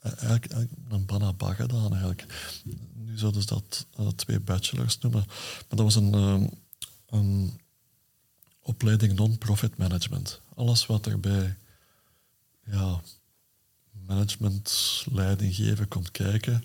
[0.00, 2.26] eigenlijk een banaba gedaan eigenlijk.
[2.94, 5.24] Nu zouden ze dat twee bachelors noemen.
[5.26, 6.12] Maar dat was een,
[7.06, 7.60] een
[8.68, 10.40] opleiding non-profit management.
[10.54, 11.56] Alles wat er bij
[12.64, 13.00] ja,
[14.06, 16.64] management, leiding geven komt kijken,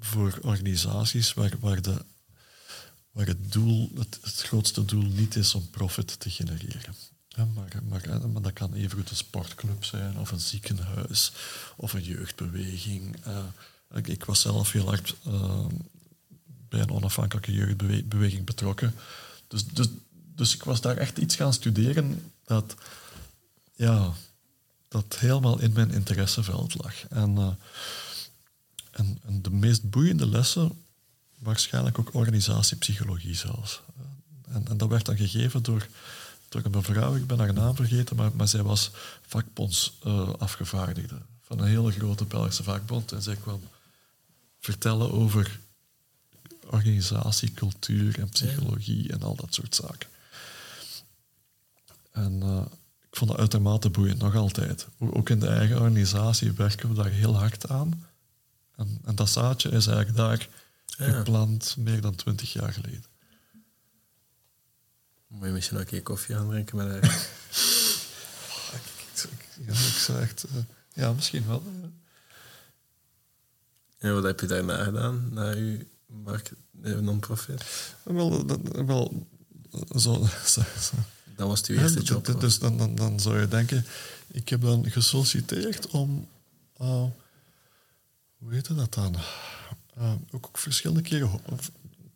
[0.00, 2.04] voor organisaties waar, waar, de,
[3.10, 6.94] waar het, doel, het, grootste doel niet is om profit te genereren.
[7.36, 11.32] Maar, maar, maar, dat kan even goed een sportclub zijn, of een ziekenhuis,
[11.76, 13.26] of een jeugdbeweging.
[13.26, 13.44] Uh,
[14.02, 15.66] ik, was zelf heel hard uh,
[16.68, 18.94] bij een onafhankelijke jeugdbeweging betrokken.
[19.48, 19.88] Dus, dus,
[20.40, 22.74] dus ik was daar echt iets gaan studeren dat,
[23.74, 24.12] ja,
[24.88, 26.94] dat helemaal in mijn interesseveld lag.
[27.08, 27.48] En, uh,
[28.90, 30.84] en, de meest boeiende lessen,
[31.38, 33.80] waarschijnlijk ook organisatiepsychologie zelfs.
[34.48, 35.86] En, en dat werd dan gegeven door
[36.48, 38.90] door een mevrouw, ik ben haar naam vergeten, maar, maar zij was
[39.26, 43.12] vakbonds uh, afgevaardigde van een hele grote Belgische vakbond.
[43.12, 43.60] En zij kwam
[44.60, 45.60] vertellen over
[46.66, 50.08] organisatie, cultuur en psychologie en al dat soort zaken.
[52.10, 52.62] En uh,
[53.10, 54.86] ik vond dat uitermate boeiend, nog altijd.
[54.98, 58.06] Ook in de eigen organisatie werken we daar heel hard aan.
[58.76, 60.48] En, en dat zaadje is eigenlijk daar
[60.86, 61.12] ja.
[61.12, 63.04] geplant meer dan twintig jaar geleden.
[65.26, 67.02] Moet je misschien ook een keer koffie gaan drinken met haar?
[69.66, 70.44] ja, ik zou echt...
[70.44, 71.62] Uh, ja, misschien wel.
[73.98, 75.86] En wat heb je daarna gedaan, na je
[77.00, 77.94] non-profit?
[78.02, 78.46] Wel,
[78.86, 79.26] wel
[79.96, 80.96] zo, zo, zo.
[81.40, 82.26] Dat was de eerste job.
[82.26, 83.86] Ja, dus dan, dan, dan zou je denken,
[84.26, 86.28] ik heb dan gesolliciteerd om...
[86.80, 87.04] Uh,
[88.38, 89.16] hoe heet dat dan?
[89.98, 91.40] Uh, ook, ook verschillende keren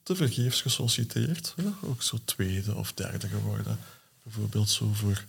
[0.02, 1.54] te vergeefs gesolliciteerd.
[1.56, 3.78] Ja, ook zo tweede of derde geworden.
[4.22, 5.24] Bijvoorbeeld zo voor...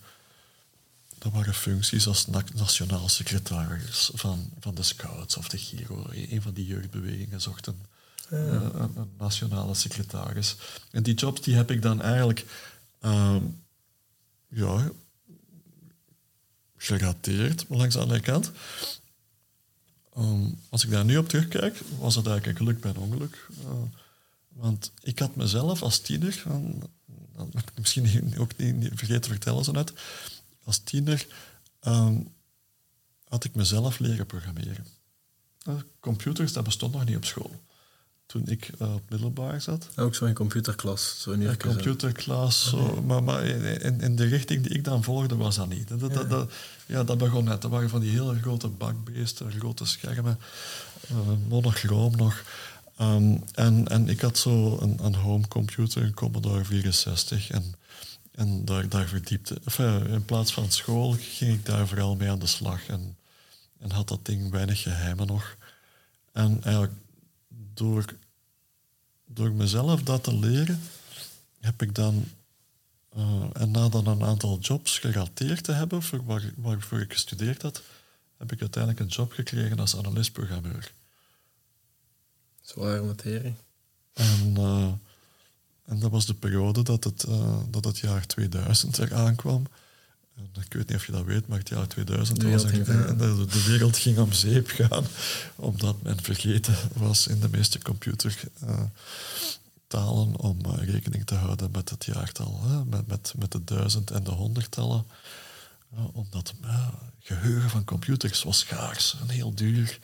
[1.18, 6.06] Dat waren functies als nationaal secretaris van, van de Scouts of de Giro.
[6.10, 7.80] Een van die jeugdbewegingen zocht een,
[8.28, 10.56] een, een, nationale secretaris.
[10.90, 12.44] En die jobs die heb ik dan eigenlijk...
[13.02, 13.36] Uh,
[14.48, 14.90] ja,
[16.76, 18.52] gerateerd, langs de andere kant.
[20.18, 23.48] Um, als ik daar nu op terugkijk, was het eigenlijk een geluk bij ongeluk.
[23.50, 23.66] Uh,
[24.48, 26.42] want ik had mezelf als tiener,
[27.36, 29.92] dat heb ik misschien ook niet vergeten te vertellen zo net,
[30.64, 31.26] als tiener
[31.82, 32.34] um,
[33.28, 34.86] had ik mezelf leren programmeren.
[36.00, 37.65] computers, dat bestond nog niet op school.
[38.26, 39.88] Toen ik uh, op middelbaar zat.
[39.96, 41.16] Ook zo'n computerklas.
[41.18, 42.68] Zo ja, computerklas.
[42.68, 45.88] Zo, maar, maar in, in, de richting die ik dan volgde, was dat niet.
[45.88, 46.22] Dat, dat, ja.
[46.22, 46.52] Dat,
[46.86, 47.62] ja, dat begon net.
[47.62, 50.38] Dat waren van die hele grote bakbeesten, grote schermen,
[51.10, 52.44] uh, monochroom nog.
[53.00, 57.50] Um, en, en ik had zo een, een home computer, een Commodore 64.
[57.50, 57.74] En,
[58.34, 59.58] en daar, daar verdiepte...
[59.64, 62.86] Enfin, in plaats van school ging ik daar vooral mee aan de slag.
[62.86, 63.16] En,
[63.78, 65.56] en had dat ding weinig geheimen nog.
[66.32, 66.92] En eigenlijk
[67.76, 68.04] door,
[69.24, 70.80] door mezelf dat te leren,
[71.60, 72.24] heb ik dan...
[73.16, 77.62] Uh, en na dan een aantal jobs gerateerd te hebben, voor waar, waarvoor ik gestudeerd
[77.62, 77.82] had,
[78.36, 80.92] heb ik uiteindelijk een job gekregen als analist-programmeur.
[82.60, 83.54] Zware materie.
[84.12, 84.92] En, uh,
[85.84, 89.66] en dat was de periode dat het, uh, dat het jaar 2000 eraan kwam.
[90.36, 93.46] Ik weet niet of je dat weet, maar het jaar 2000 was een, en de,
[93.46, 95.04] de, wereld ging om zeep gaan,
[95.56, 98.92] omdat men vergeten was in de meeste computertalen
[100.28, 104.24] uh, om rekening te houden met het jaartal, hè, met, met, met de duizend en
[104.24, 105.04] de honderdtallen.
[106.12, 106.54] omdat
[107.20, 109.98] geheugen van computers was schaars en heel duur.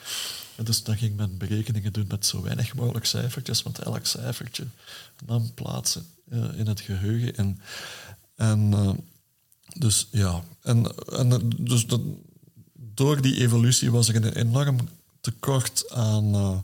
[0.56, 4.66] En dus dan ging men berekeningen doen met zo weinig mogelijk cijfertjes, want elk cijfertje
[5.26, 7.36] nam plaatsen uh, in het geheugen.
[7.36, 7.60] En,
[8.36, 8.90] en uh,
[9.78, 12.00] dus ja, en, en dus dat,
[12.72, 14.78] door die evolutie was er een enorm
[15.20, 16.58] tekort aan, uh,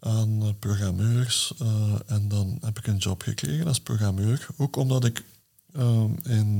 [0.00, 1.52] aan programmeurs.
[2.06, 4.46] en dan heb ik een job gekregen als programmeur.
[4.56, 5.24] Ook omdat ik
[6.22, 6.58] in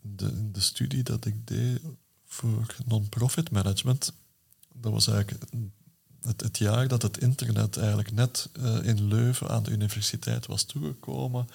[0.00, 1.80] de, de studie dat ik deed
[2.26, 4.12] voor non-profit management
[4.74, 5.44] dat was eigenlijk
[6.24, 10.64] het, het, jaar dat het internet eigenlijk net uh, in Leuven aan de universiteit was
[10.64, 11.48] toegekomen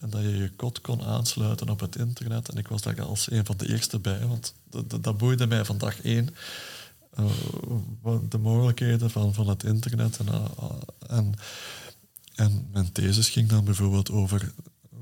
[0.00, 2.48] en dat je je kot kon aansluiten op het internet.
[2.48, 4.54] En ik was daar als een van de eerste bij, want
[5.00, 6.34] dat, boeide mij van dag één.
[7.18, 10.16] Uh, de mogelijkheden van, van het internet.
[10.16, 10.70] En, uh,
[11.06, 11.34] en,
[12.34, 14.52] en mijn thesis ging dan bijvoorbeeld over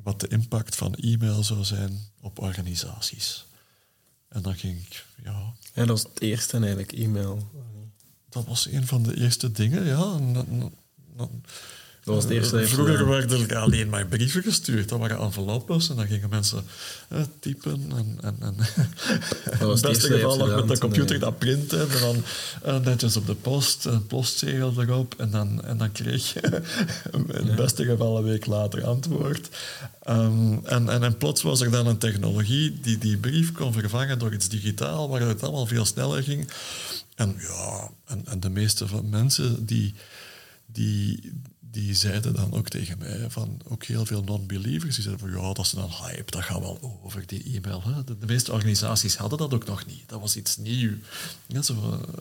[0.03, 3.45] wat de impact van e-mail zou zijn op organisaties.
[4.29, 5.53] En dan ging ik, ja...
[5.75, 7.51] Dat was het eerste eigenlijk, e-mail
[8.33, 10.21] dat was een van de eerste dingen, ja.
[12.05, 13.11] Dat was het eerste dat hebt Vroeger gedaan.
[13.11, 14.89] werden er alleen maar brieven gestuurd.
[14.89, 16.65] Dat waren enveloppes en dan gingen mensen
[17.09, 17.93] eh, typen.
[17.97, 18.55] En, en, en
[19.61, 22.25] in was het beste dat geval nog met de computer dat printen en dan
[22.63, 25.15] eh, netjes op de post, een postzegel erop.
[25.19, 26.63] En dan, en dan kreeg je
[27.13, 29.49] in het beste geval een week later antwoord.
[30.03, 34.19] Ehm, en, en, en plots was er dan een technologie die die brief kon vervangen
[34.19, 36.49] door iets digitaal, waar het allemaal veel sneller ging.
[37.15, 39.95] En ja, en, en de meeste van mensen die,
[40.67, 41.33] die,
[41.73, 45.53] die zeiden dan ook tegen mij, van ook heel veel non-believers, die zeiden van ja,
[45.53, 47.83] dat is een hype, dat gaat wel over, die e-mail.
[47.85, 48.05] Hè.
[48.05, 50.03] De, de meeste organisaties hadden dat ook nog niet.
[50.07, 50.97] Dat was iets nieuws.
[51.47, 51.75] Ja, zo,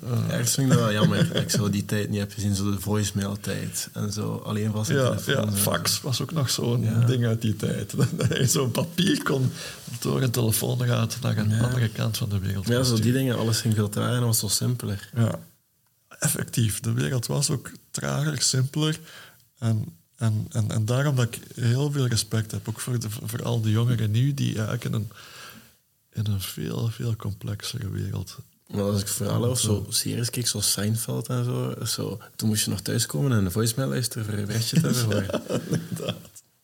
[0.03, 1.27] eh, Ja, ik vind dat wel jammer.
[1.33, 3.89] dat ik zo die tijd niet heb gezien, zo de voicemail-tijd.
[3.93, 5.45] En zo alleen was het ja, telefoon.
[5.45, 5.57] ja, zo.
[5.57, 6.99] fax was ook nog zo'n Ja.
[7.05, 7.93] ding uit die tijd.
[8.17, 9.51] Dat je zo'n papier kon
[9.99, 12.67] door een telefoon gaat naar een andere kant van de wereld.
[12.67, 15.09] Ja, zo die dingen, alles ging veel trager en was zo simpeler.
[15.15, 15.39] Ja,
[16.19, 16.79] effectief.
[16.79, 18.99] De wereld was ook trager, simpeler.
[19.61, 23.43] En, en, en, en daarom dat ik heel veel respect heb, ook voor, de, voor
[23.43, 25.09] al de jongeren nu, die eigenlijk in een,
[26.13, 28.37] in een veel, veel complexere wereld...
[28.67, 32.63] Maar als ik verhalen of zo series keek, zoals Seinfeld en zo, zo, toen moest
[32.63, 35.41] je nog thuiskomen en een voicemail luisteren voor een berichtje te hebben.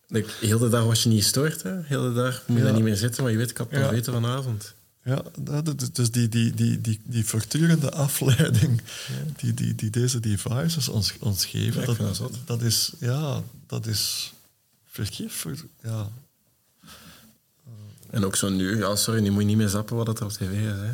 [0.08, 1.82] Like, heel de dag was je niet gestoord, hè?
[1.84, 2.72] Heel de dag moet je Ja.
[2.72, 3.90] niet meer zitten, maar je weet, ik het Ja.
[3.90, 4.74] weten vanavond.
[5.08, 8.82] Ja, dat- dat- dus die, die, die, die, die voortdurende afleiding
[9.38, 14.34] die, die, die deze devices ons, ons geven, Ja, dat dat is, ja, dat is
[14.86, 15.34] vergif.
[15.34, 16.10] voor- Ja,
[18.10, 20.32] En ook zo nu, ja, sorry, nu moet je niet meer zappen wat er op
[20.32, 20.72] tv is.
[20.72, 20.91] Hè?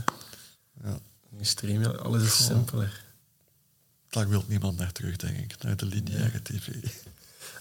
[0.84, 1.00] ja.
[1.38, 3.04] Je stream, ja, alles is simpeler.
[4.10, 6.68] Daar wil niemand naar terug, denk ik, naar de lineaire tv.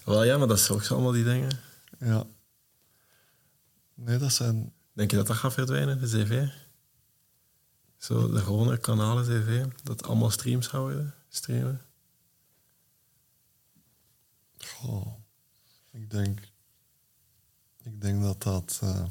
[0.05, 1.59] Wel ja, maar dat is ook zo allemaal die dingen.
[1.99, 2.25] Ja.
[3.93, 4.71] Nee, dat zijn...
[4.93, 6.47] Denk je dat dat gaat verdwijnen, de tv?
[7.97, 11.81] Zo, de gewone kanalen tv, dat allemaal streams houden, streamen.
[14.57, 15.13] Goh,
[15.91, 16.51] ik denk...
[17.83, 18.79] Ik denk dat dat...
[18.83, 19.05] eh,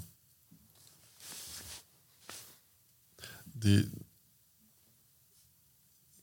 [3.45, 3.91] die...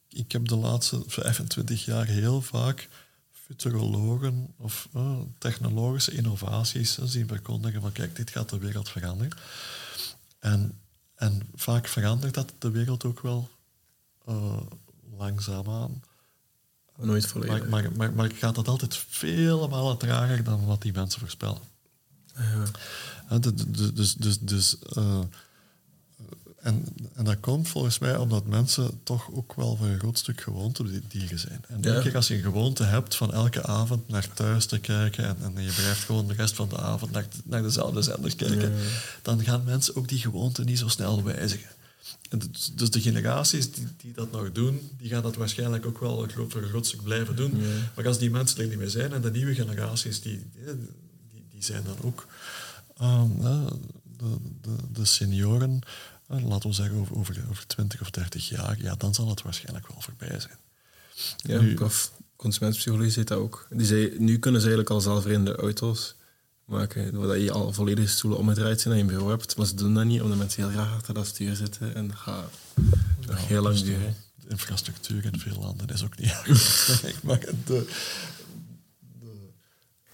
[0.07, 2.89] Ik heb de laatste 25 jaar heel vaak
[3.49, 9.37] futurologen of eh, technologische innovaties eh, zien verkondigen van kijk, dit gaat de wereld veranderen.
[10.39, 10.79] En,
[11.15, 13.49] en vaak verandert dat de wereld ook wel
[14.25, 14.61] eh,
[15.17, 16.03] langzaamaan.
[16.95, 17.67] Nooit volledig.
[17.67, 21.61] Maar, maar, maar, maar gaat dat altijd vele malen trager dan wat die mensen voorspellen.
[22.35, 23.37] Ja.
[23.39, 25.19] Dus, dus, dus, eh,
[26.61, 30.41] en, en dat komt volgens mij omdat mensen toch ook wel voor een groot stuk
[30.41, 31.61] gewoontedieren zijn.
[31.67, 31.81] En Ja.
[31.81, 35.37] denk ik, als je een gewoonte hebt van elke avond naar thuis te kijken en,
[35.55, 38.73] en je blijft gewoon de rest van de avond naar, naar dezelfde zenders kijken,
[39.21, 41.69] dan gaan mensen ook die gewoonte niet zo snel wijzigen.
[42.29, 45.99] En dus, dus de generaties die, die dat nog doen, die gaan dat waarschijnlijk ook
[45.99, 47.61] wel voor een groot stuk blijven doen.
[47.95, 51.63] Maar als die mensen er niet meer zijn en de nieuwe generaties, die, die, die
[51.63, 52.27] zijn dan ook
[52.97, 53.67] ehm, eh,
[54.17, 55.81] de, de, de senioren,
[56.29, 59.87] laten we zeggen over, over, over 20 of 30 jaar, ja, dan zal het waarschijnlijk
[59.87, 60.57] wel voorbij zijn.
[61.37, 63.67] Ja, Nu- prof consumentenpsychologie zit dat ook.
[63.69, 66.15] Die zei, nu kunnen ze eigenlijk al zelfrijdende auto's
[66.65, 69.57] maken, doordat je al volledig stoelen omgedraaid zijn en je bureau hebt.
[69.57, 71.95] Maar ze doen dat niet, omdat mensen heel graag achter dat stuur zitten.
[71.95, 72.51] En dat gaat
[73.27, 74.15] nog heel lang Dus duren.
[74.35, 77.03] De infrastructuur in veel landen is ook niet goed.
[77.23, 77.87] maar de, de,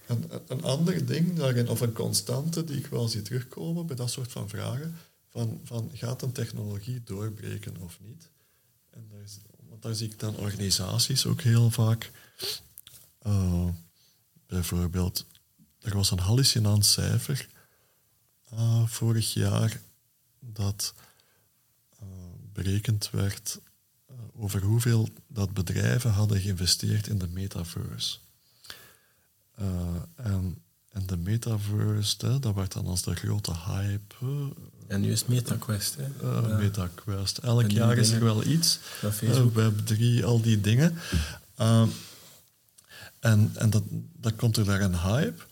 [0.06, 4.32] een, een ander ding, of een constante die ik wel zie terugkomen bij dat soort
[4.32, 4.96] van vragen,
[5.36, 8.30] van, van gaat een technologie doorbreken of niet?
[8.90, 12.10] En daar, is, want daar zie ik dan organisaties ook heel vaak.
[13.18, 13.68] eh,
[14.46, 15.26] bijvoorbeeld,
[15.80, 17.48] er was een hallucinant cijfer
[18.44, 19.80] eh, vorig jaar
[20.40, 20.94] dat
[21.98, 22.06] eh,
[22.52, 23.60] berekend werd
[24.32, 28.18] over hoeveel dat bedrijven hadden geïnvesteerd in de metaverse.
[30.14, 34.14] En, en de metaverse, dat werd dan als de grote hype.
[34.88, 35.96] Eh, En nu is het MetaQuest.
[35.96, 36.28] Hè?
[36.28, 36.58] eh.
[36.58, 37.38] MetaQuest.
[37.38, 38.78] Elk jaar is er wel iets.
[39.02, 39.58] Ja, Facebook.
[39.58, 40.98] Eh, Web3, al die dingen.
[41.56, 41.88] Ehm,
[43.20, 43.82] en en dat,
[44.16, 45.42] dan komt er daar een hype.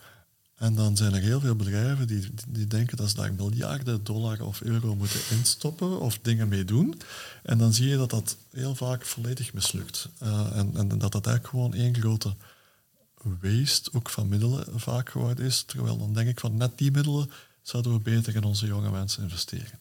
[0.55, 4.41] En dan zijn er heel veel bedrijven die, die denken dat ze daar miljarden dollar
[4.41, 7.01] of euro moeten instoppen of dingen mee doen.
[7.43, 10.09] En dan zie je dat dat heel vaak volledig mislukt.
[10.17, 12.35] Eh, en, en dat dat eigenlijk gewoon één grote
[13.41, 15.63] waste ook van middelen vaak geworden is.
[15.63, 17.31] Terwijl dan denk ik van net die middelen
[17.67, 19.79] zouden we beter in onze jonge mensen investeren.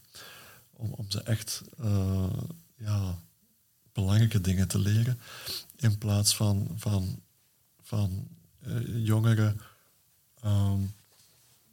[0.70, 2.32] Om, om ze echt eh,
[2.76, 3.18] ja,
[3.92, 5.20] belangrijke dingen te leren.
[5.76, 7.22] In plaats van, van,
[7.82, 8.28] van
[8.60, 9.60] eh, jongeren.
[10.40, 10.80] ehm,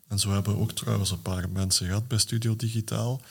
[0.08, 3.22] en zo hebben we ook trouwens een paar mensen gehad bij Studio Digitaal.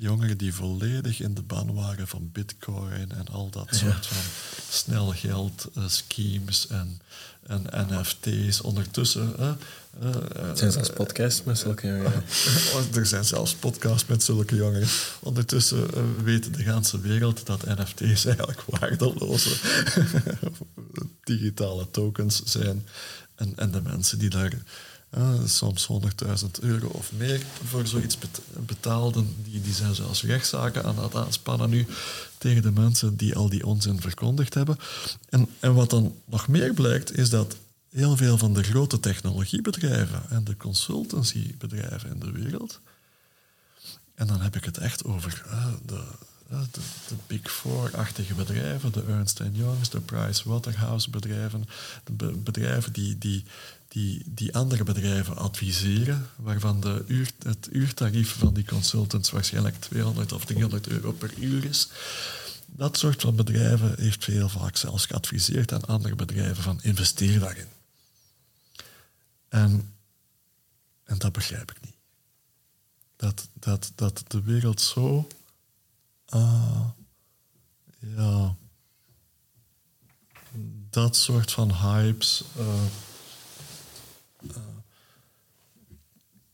[0.00, 4.22] Jongeren die volledig in de ban waren van bitcoin en al dat soort van
[4.70, 7.00] snel geld uh, schemes en,
[7.46, 8.60] en NFT's.
[8.60, 9.34] Ondertussen...
[9.38, 9.52] Uh,
[10.34, 12.22] er zijn zelfs podcasts met zulke jongeren.
[12.94, 14.88] er zijn zelfs podcasts met zulke jongeren.
[15.20, 15.86] Ondertussen
[16.24, 19.56] weet de hele wereld dat NFT's eigenlijk waardeloze
[21.24, 22.86] digitale tokens zijn.
[23.34, 24.52] En, en de mensen die daar
[25.18, 25.88] uh, soms
[26.44, 28.18] 100.000 euro of meer voor zoiets
[28.66, 29.34] betaalden.
[29.44, 31.86] Die, die zijn zelfs rechtszaken aan het aanspannen nu
[32.38, 34.78] tegen de mensen die al die onzin verkondigd hebben.
[35.28, 37.56] En, en wat dan nog meer blijkt, is dat
[37.90, 42.80] heel veel van de grote technologiebedrijven en de consultancybedrijven in de wereld,
[44.14, 46.02] en dan heb ik het echt over uh, de,
[46.52, 51.64] uh, de, de, Big Four-achtige bedrijven, de Ernst Youngs, de Price Waterhouse bedrijven,
[52.04, 53.44] de bedrijven die, die
[53.90, 60.44] die, die andere bedrijven adviseren, waarvan de het uurtarief van die consultants waarschijnlijk 200 of
[60.44, 61.88] 300 euro per uur is.
[62.66, 67.66] Dat soort van bedrijven heeft heel vaak zelfs geadviseerd aan andere bedrijven van investeer daarin.
[69.48, 69.94] En,
[71.04, 71.96] en dat begrijp ik niet.
[73.16, 75.28] Dat, dat, dat de wereld zo...
[76.34, 76.84] Uh,
[77.98, 78.56] ja...
[80.90, 82.44] Dat soort van hypes...
[82.58, 82.82] Uh,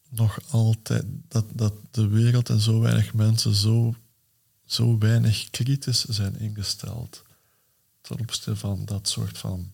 [0.09, 3.95] nog altijd dat, dat de wereld en zo weinig mensen zo,
[4.65, 7.23] zo weinig kritisch zijn ingesteld
[8.01, 9.73] ten opzichte van dat soort van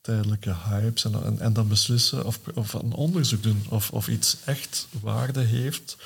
[0.00, 4.36] tijdelijke hypes en, en, en dan beslissen of, of een onderzoek doen of, of iets
[4.44, 5.96] echt waarde heeft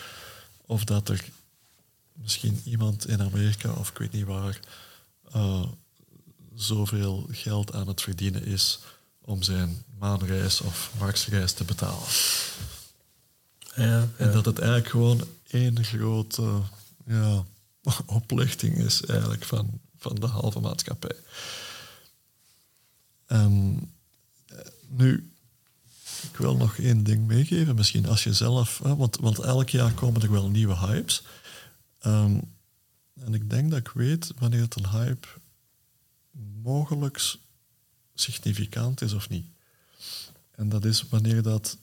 [0.67, 1.31] of dat er
[2.13, 4.61] misschien iemand in Amerika of ik weet niet waar
[5.37, 5.67] uh,
[6.55, 8.79] zoveel geld aan het verdienen is
[9.21, 12.09] om zijn maanreis of Marsreis te betalen.
[13.75, 16.61] Ja, En dat het eigenlijk gewoon één grote
[17.07, 17.45] ja,
[18.07, 21.17] oplichting is eigenlijk van, van de halve maatschappij.
[23.27, 23.81] En
[24.47, 25.33] eh, nu,
[26.31, 27.75] ik wil nog één ding meegeven.
[27.75, 28.79] Misschien als je zelf...
[28.79, 31.23] Want, want elk jaar komen er wel nieuwe hypes.
[32.07, 32.57] Um,
[33.15, 35.29] en ik denk dat ik weet wanneer het een hype
[36.63, 37.37] mogelijk
[38.15, 39.47] significant is of niet.
[40.59, 41.79] En dat is wanneer, dat,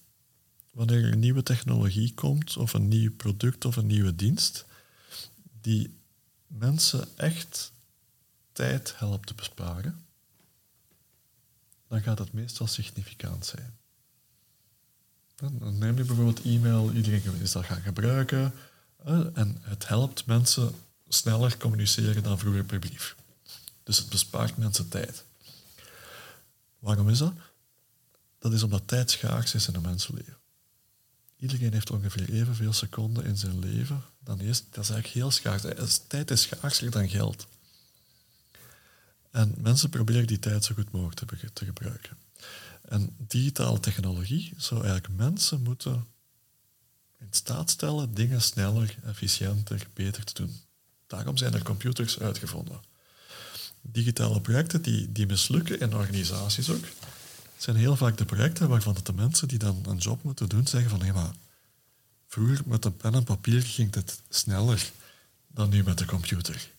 [0.72, 4.66] wanneer er nieuwe technologie komt, of een nieuw product of een nieuwe dienst,
[5.62, 6.00] die
[6.48, 7.72] mensen echt
[8.52, 10.06] tijd helpt te besparen,
[11.88, 13.78] dan gaat het meestal significant zijn.
[15.36, 18.54] Dan neem je bijvoorbeeld e-mail, iedereen is dat gaan gebruiken,
[19.34, 20.76] en het helpt mensen
[21.08, 23.16] sneller communiceren dan vroeger per brief.
[23.84, 25.24] Dus het bespaart mensen tijd.
[26.80, 27.34] Waarom is dat?
[28.46, 30.38] Dat is omdat tijd schaars is in een mensenleven.
[31.38, 34.04] Iedereen heeft ongeveer evenveel seconden in zijn leven.
[34.24, 36.00] Dan is, dat is eigenlijk heel schaars.
[36.08, 37.48] Tijd is schaarser dan geld.
[39.32, 42.18] En mensen proberen die tijd zo goed mogelijk te, te gebruiken.
[42.82, 46.06] En digitale technologie zou eigenlijk mensen moeten
[47.20, 50.56] in staat stellen dingen sneller, efficiënter, beter te doen.
[51.08, 52.82] Daarom zijn er computers uitgevonden.
[53.82, 56.86] Digitale projecten die, die mislukken in organisaties ook,
[57.66, 60.90] zijn heel vaak de projecten waarvan de mensen die dan een job moeten doen zeggen
[60.90, 61.34] van hé maar
[62.28, 64.92] vroeger met een pen en papier ging het sneller
[65.48, 66.70] dan nu met de computer.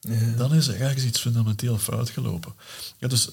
[0.00, 0.36] Ja.
[0.36, 2.52] Dan is er ergens iets fundamenteel fout gelopen.
[2.98, 3.28] Ja, dus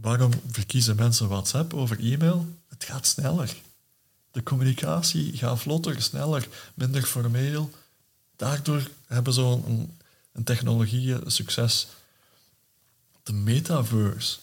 [0.00, 2.46] waarom verkiezen mensen WhatsApp over e-mail?
[2.68, 3.54] Het gaat sneller.
[4.30, 7.70] De communicatie gaat vlotter, sneller, minder formeel.
[8.36, 9.96] Daardoor hebben ze een,
[10.32, 11.86] een technologie succes
[13.28, 14.38] de metaverse.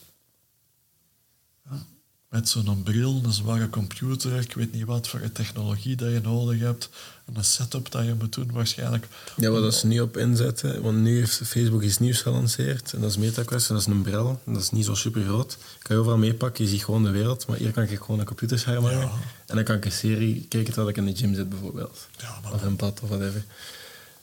[2.29, 6.59] Met zo'n bril, een zware computer, ik weet niet wat voor technologie dat je nodig
[6.59, 6.89] hebt,
[7.25, 9.07] en een setup dat je moet doen waarschijnlijk.
[9.36, 13.09] Ja, wat ze nu op inzetten, want nu heeft Facebook iets nieuws gelanceerd, en dat
[13.09, 15.57] is MetaQuest, en dat is een bril, en dat is niet zo super groot.
[15.81, 18.25] Kan je overal meepakken, je ziet gewoon de wereld, maar hier kan ik gewoon een
[18.25, 19.11] computerscherm hangen, ja.
[19.45, 22.07] en dan kan ik een serie kijken terwijl ik in de gym zit bijvoorbeeld.
[22.17, 23.45] Ja, of een pad of whatever.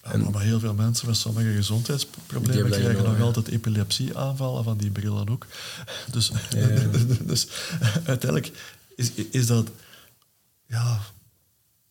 [0.03, 5.29] En, maar heel veel mensen met sommige gezondheidsproblemen krijgen nog altijd epilepsieaanvallen van die brillen
[5.29, 5.47] ook.
[6.13, 6.31] Dus,
[7.31, 7.49] dus
[8.05, 8.51] uiteindelijk
[8.97, 9.71] is, is dat...
[10.67, 11.01] Ja,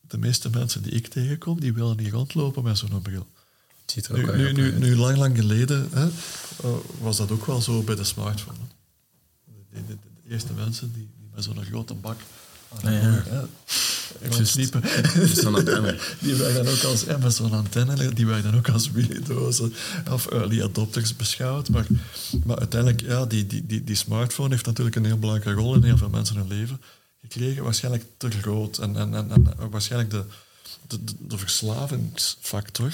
[0.01, 3.27] de meeste mensen die ik tegenkom, die willen niet rondlopen met zo'n bril.
[4.09, 7.95] Nu, nu, nu, nu, lang, lang geleden hè, uh, was dat ook wel zo bij
[7.95, 8.57] de smartphone.
[9.45, 12.17] De, de, de, de eerste mensen die, die met zo'n grote bak
[12.83, 13.47] aan ja, ja
[14.29, 14.81] rondliepen.
[16.19, 19.73] die werden ook als Amazon antenne, die werden ook als Willy-dozen
[20.11, 21.69] of early adopters beschouwd.
[21.69, 21.85] Maar,
[22.45, 25.83] maar uiteindelijk, ja, die, die, die, die smartphone heeft natuurlijk een heel belangrijke rol in
[25.83, 26.81] heel veel mensen hun leven
[27.21, 27.63] gekregen.
[27.63, 30.23] Waarschijnlijk te groot en, en, en, en waarschijnlijk de,
[30.87, 32.91] de, de, de verslavingsfactor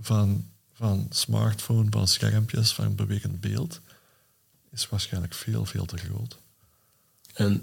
[0.00, 0.44] van,
[0.74, 3.80] van smartphone, van schermpjes, van bewegend beeld,
[4.72, 6.36] is waarschijnlijk veel, veel te groot.
[7.34, 7.62] En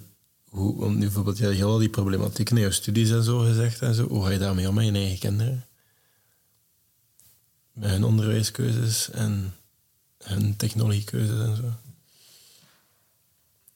[0.55, 3.39] hoe, want nu bijvoorbeeld, ja, je hebt al die problematieken in jouw studies en zo
[3.39, 4.07] gezegd en zo.
[4.07, 5.65] Hoe ga je daarmee om met je eigen kinderen?
[7.71, 9.53] Met hun onderwijskeuzes en
[10.23, 11.67] hun technologiekeuzes en zo.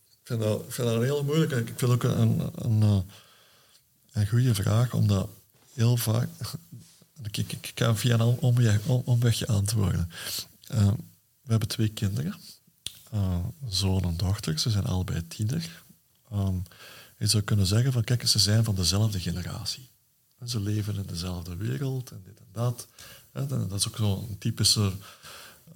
[0.10, 1.52] Ik vind dat, ik vind dat heel moeilijk.
[1.52, 3.04] Ik vind ook een, een, een,
[4.12, 5.30] een goede vraag, omdat
[5.74, 6.30] heel vaak...
[7.32, 10.12] Ik, ik, ga via een omweg, omwegje antwoorden.
[10.72, 10.88] Uh,
[11.42, 12.36] we hebben twee kinderen,
[13.14, 14.60] uh, zoon en dochter.
[14.60, 15.84] Ze zijn allebei tiener.
[16.34, 16.64] Um,
[17.18, 19.90] je zou kunnen zeggen van, kijk, ze zijn van dezelfde generatie.
[20.40, 22.88] En ze leven in dezelfde wereld en dit en dat.
[23.32, 24.92] En dat is ook zo'n typische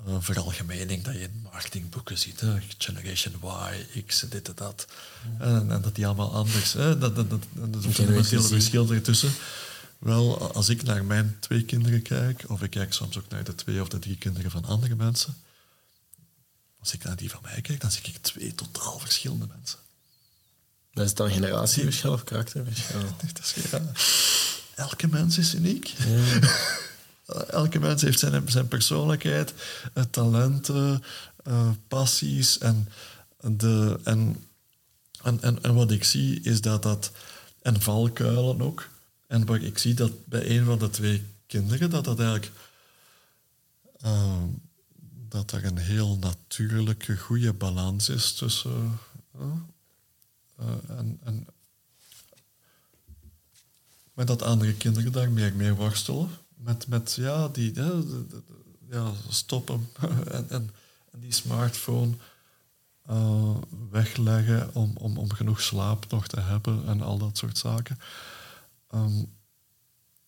[0.08, 2.40] uh, veralgemening dat je in marketingboeken ziet.
[2.40, 2.60] Hè?
[2.78, 3.34] Generation
[3.94, 4.88] Y, X, dit en dat.
[5.40, 6.74] En, en, dat die allemaal anders...
[6.74, 6.98] Hè?
[6.98, 9.32] Dat, dat, dat, dat is een fundamentele verschil ertussen.
[9.98, 13.56] Wel, als ik naar mijn twee kinderen kijk, of ik kijk soms ook naar de
[13.56, 15.36] twee of de drie kinderen van andere mensen,
[16.80, 19.80] als ik naar die van mij kijk, dan zie ik twee totaal verschillende mensen.
[20.94, 23.00] Dat is dan generatieverschil of karakterverschil?
[23.72, 23.82] ja.
[24.76, 25.86] Elke mens is uniek.
[25.88, 26.40] Ja.
[27.50, 29.54] Elke mens heeft zijn, zijn persoonlijkheid,
[29.94, 31.04] eh, talenten,
[31.48, 32.58] uh, passies.
[32.58, 32.90] En,
[33.42, 34.46] de, en,
[35.24, 37.12] en, en, en wat ik zie is dat dat...
[37.62, 38.90] En valkuilen ook.
[39.28, 42.52] En wat ik zie dat bij een van de twee kinderen, dat dat eigenlijk...
[44.06, 44.44] Uh,
[45.30, 49.00] dat er een heel natuurlijke, goede balans is tussen...
[49.40, 49.42] Uh,
[50.88, 51.48] en, en
[54.14, 56.30] met dat andere kinderen daar meer mee worstelen.
[56.56, 57.74] Met, met ja, die
[58.90, 59.90] ja, stoppen
[60.32, 60.70] en, en,
[61.12, 62.16] die smartphone
[63.10, 63.56] uh,
[63.90, 68.00] wegleggen om, om, om genoeg slaap nog te hebben en al dat soort zaken.
[68.94, 69.34] Um,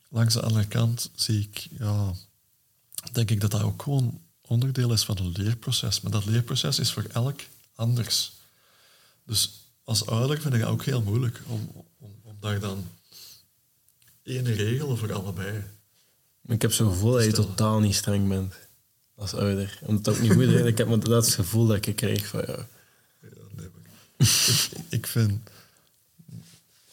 [0.09, 2.13] langs de andere kant zie ik, ja,
[3.11, 6.01] denk ik dat dat ook gewoon onderdeel is van een leerproces.
[6.01, 7.41] Maar dat leerproces is voor elk
[7.75, 8.33] anders.
[9.25, 12.87] Dus als ouder vind ik het ook heel moeilijk om, om, om daar dan
[14.23, 15.63] één regel voor allebei.
[16.47, 18.53] Ik heb zo'n gevoel dat je totaal niet streng bent
[19.15, 19.79] als ouder.
[19.81, 20.61] Omdat dat ook niet goed is.
[20.61, 22.67] Ik heb dat het gevoel dat ik kreeg van ja.
[23.21, 23.67] ja nee,
[24.17, 25.49] ik, ik vind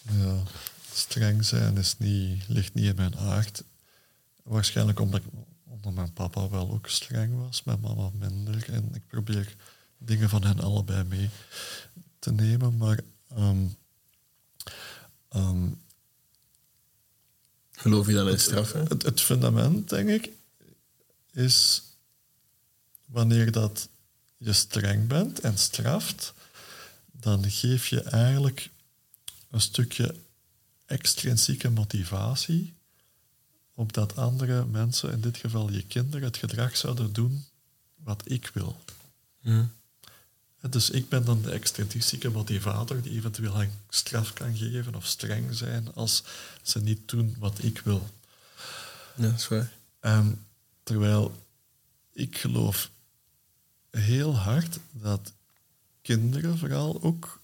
[0.03, 0.43] ja,
[0.93, 3.65] streng zijn is niet, ligt niet in mijn aard.
[4.43, 5.23] Waarschijnlijk omdat,
[5.65, 8.65] omdat mijn papa wel ook streng was, mijn mama minder.
[8.73, 9.55] En ik probeer
[9.99, 11.31] dingen van hen allebei mee
[12.23, 12.77] te nemen.
[12.77, 13.01] Maar
[13.39, 13.77] um,
[15.37, 15.81] um,
[17.71, 18.73] Geloof je dan in straf?
[18.73, 20.31] Het, het, fundament, denk ik,
[21.33, 21.83] is
[23.07, 23.89] wanneer dat
[24.37, 26.35] je streng bent en straft,
[27.13, 28.71] dan geef je eigenlijk
[29.51, 30.15] een stukje
[30.87, 32.75] extrinsieke motivatie
[33.75, 37.45] opdat andere mensen, in dit geval je kinderen, het gedrag zouden doen
[37.97, 38.77] wat ik wil.
[40.71, 45.55] Dus ik ben dan de extrinsieke motivator die eventueel een straf kan geven of streng
[45.55, 46.23] zijn als
[46.63, 48.09] ze niet doen wat ik wil.
[49.17, 49.73] Ja, dat is waar.
[50.01, 50.47] En
[50.83, 51.47] terwijl
[52.13, 52.91] ik geloof
[53.91, 55.33] heel hard dat
[56.03, 57.41] kinderen vooral ook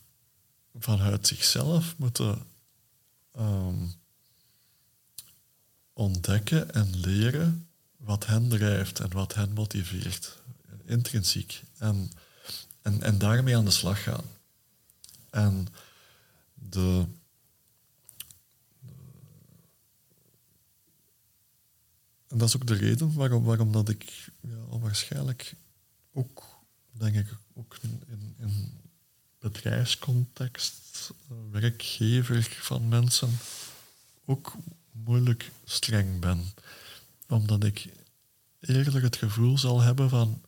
[0.79, 2.43] vanuit zichzelf moeten
[3.39, 3.93] um,
[5.93, 10.39] ontdekken en leren wat hen drijft en wat hen motiveert,
[10.85, 11.63] intrinsiek.
[11.79, 12.11] En
[12.83, 14.25] en, en daarmee aan de slag gaan.
[15.31, 15.67] En
[16.55, 17.05] de,
[22.29, 25.55] en dat is ook de reden waarom, waarom dat ik ja, waarschijnlijk
[26.13, 26.43] ook,
[26.91, 28.81] denk ik, ook in, in
[29.39, 33.39] bedrijfscontext, eh, werkgever van mensen,
[34.25, 34.57] ook
[34.91, 36.45] moeilijk streng ben.
[37.29, 37.93] Omdat ik
[38.61, 40.43] eerlijk het gevoel zal hebben van...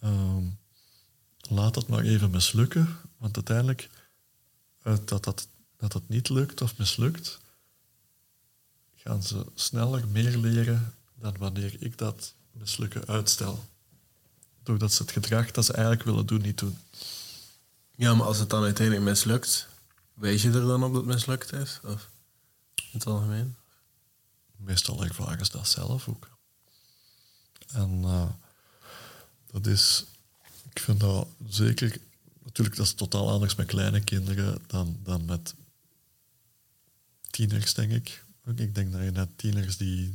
[0.00, 0.44] Ehm,
[1.50, 3.88] laat het maar even mislukken, want uiteindelijk,
[4.82, 7.40] uit dat, dat, dat het niet lukt of mislukt,
[8.94, 13.64] gaan ze sneller meer leren dan wanneer ik dat mislukken uitstel.
[14.62, 16.78] Doordat ze het gedrag dat ze eigenlijk willen doen, niet doen.
[17.94, 19.68] Ja, maar als het dan uiteindelijk mislukt,
[20.14, 21.80] wijs je er dan op dat het mislukt is?
[21.84, 22.10] Of
[22.74, 23.56] in het algemeen?
[24.56, 26.28] Meestal ervaren ze dat zelf ook.
[27.66, 28.28] En uh,
[29.46, 30.04] dat is
[30.74, 31.98] ik vind dat zeker...
[32.44, 35.54] Natuurlijk, dat is totaal anders met kleine kinderen dan, dan met
[37.30, 38.24] tieners, denk ik.
[38.56, 40.14] Ik denk dat je net tieners die,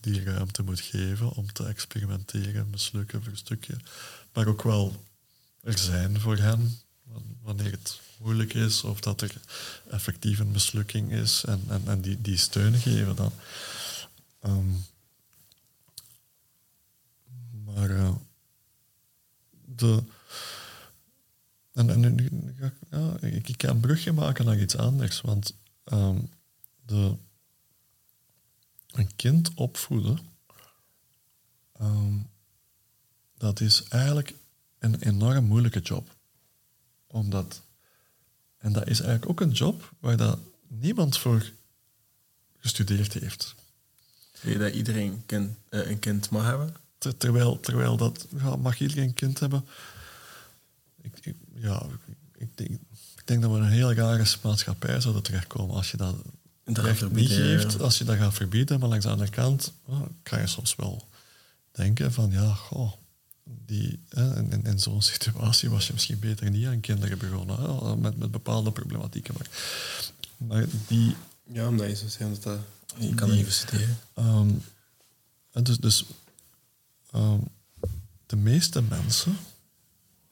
[0.00, 3.76] die ruimte moet geven om te experimenteren, mislukken voor een stukje.
[4.32, 5.04] Maar ook wel
[5.62, 6.78] er zijn voor hen,
[7.42, 9.34] wanneer het moeilijk is of dat er
[9.90, 13.32] effectief een mislukking is en, en, en die, die steun geven dan.
[14.40, 14.70] Ehm,
[17.64, 18.14] maar uh,
[19.66, 20.02] de.
[21.72, 22.52] En, en
[22.90, 25.54] ja, ik, ik kan een brugje maken naar iets anders, want
[25.84, 26.30] um,
[26.86, 27.16] de,
[28.90, 30.18] een kind opvoeden,
[31.80, 32.30] um,
[33.38, 34.34] dat is eigenlijk
[34.78, 36.14] een enorm moeilijke job.
[37.06, 37.62] Omdat,
[38.58, 40.38] en dat is eigenlijk ook een job waar dat
[40.68, 41.52] niemand voor
[42.58, 43.54] gestudeerd heeft.
[44.32, 45.24] Zie je dat iedereen
[45.68, 46.74] een kind mag hebben?
[46.98, 49.64] Terwijl, terwijl dat, ja, mag iedereen een kind hebben?
[51.02, 51.86] Ik, ik ja,
[52.36, 52.70] ik denk,
[53.16, 56.14] ik denk dat we een heel rare maatschappij zouden terechtkomen als je dat
[56.64, 58.80] recht niet geeft, als je dat gaat verbieden.
[58.80, 61.08] Maar langs de andere kant oh, kan je soms wel
[61.70, 62.92] denken van, ja, goh,
[63.44, 68.16] die, in, in zo'n situatie was je misschien beter niet aan kinderen begonnen, hè, met,
[68.16, 69.34] met bepaalde problematieken.
[69.36, 69.48] Maar,
[70.36, 71.16] maar die...
[71.52, 72.58] Ja, omdat je zo zeggen dat dat...
[72.98, 73.98] Je kan studeren.
[74.18, 74.62] Um,
[75.52, 76.04] dus dus
[77.16, 77.48] um,
[78.26, 79.36] de meeste mensen,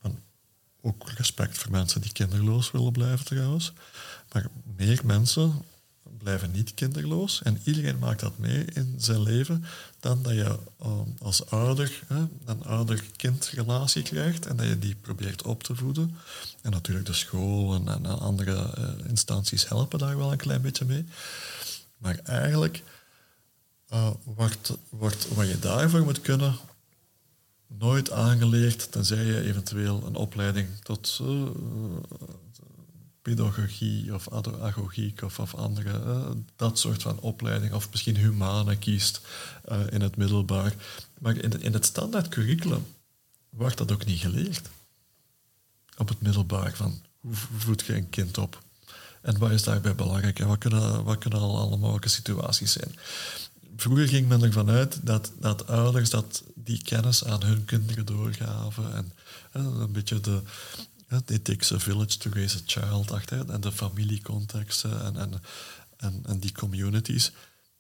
[0.03, 0.19] en
[0.81, 3.73] ook respect voor mensen die kinderloos willen blijven trouwens,
[4.33, 5.65] maar meer mensen
[6.19, 7.43] blijven niet kinderloos.
[7.43, 9.65] En iedereen maakt dat mee in zijn leven.
[10.01, 15.43] Dan dat je um, als ouder hè, een ouder-kind-relatie krijgt en dat je die probeert
[15.43, 16.17] op te voeden.
[16.63, 20.85] En natuurlijk de school en, en andere uh, instanties helpen daar wel een klein beetje
[20.85, 21.05] mee.
[21.99, 22.83] Maar eigenlijk
[23.93, 26.57] uh, wordt, wordt wat je daarvoor moet kunnen
[27.67, 31.47] nooit aangeleerd, tenzij je eventueel een opleiding tot uh,
[33.23, 34.29] pedagogie of
[34.61, 39.21] agogiek of, of andere, uh, dat soort van opleiding, of misschien humane kiest
[39.69, 40.75] uh, in het middelbaar.
[41.19, 42.87] Maar in, in het standaard curriculum
[43.51, 44.71] wordt dat ook niet geleerd.
[45.97, 48.63] Op het middelbaar, van hoe voed je een kind op?
[49.23, 50.39] En wat is daarbij belangrijk?
[50.39, 52.95] En wat kunnen, wat kunnen al alle mogelijke situaties zijn?
[53.77, 58.95] Vroeger ging men ervan uit dat, dat ouders dat die kennis aan hun kinderen doorgaven.
[58.95, 59.13] En,
[59.53, 60.43] en een beetje de,
[61.27, 65.43] It takes village to raise a child, achter, en de familiecontexten en, en,
[65.97, 67.31] en, en, die communities.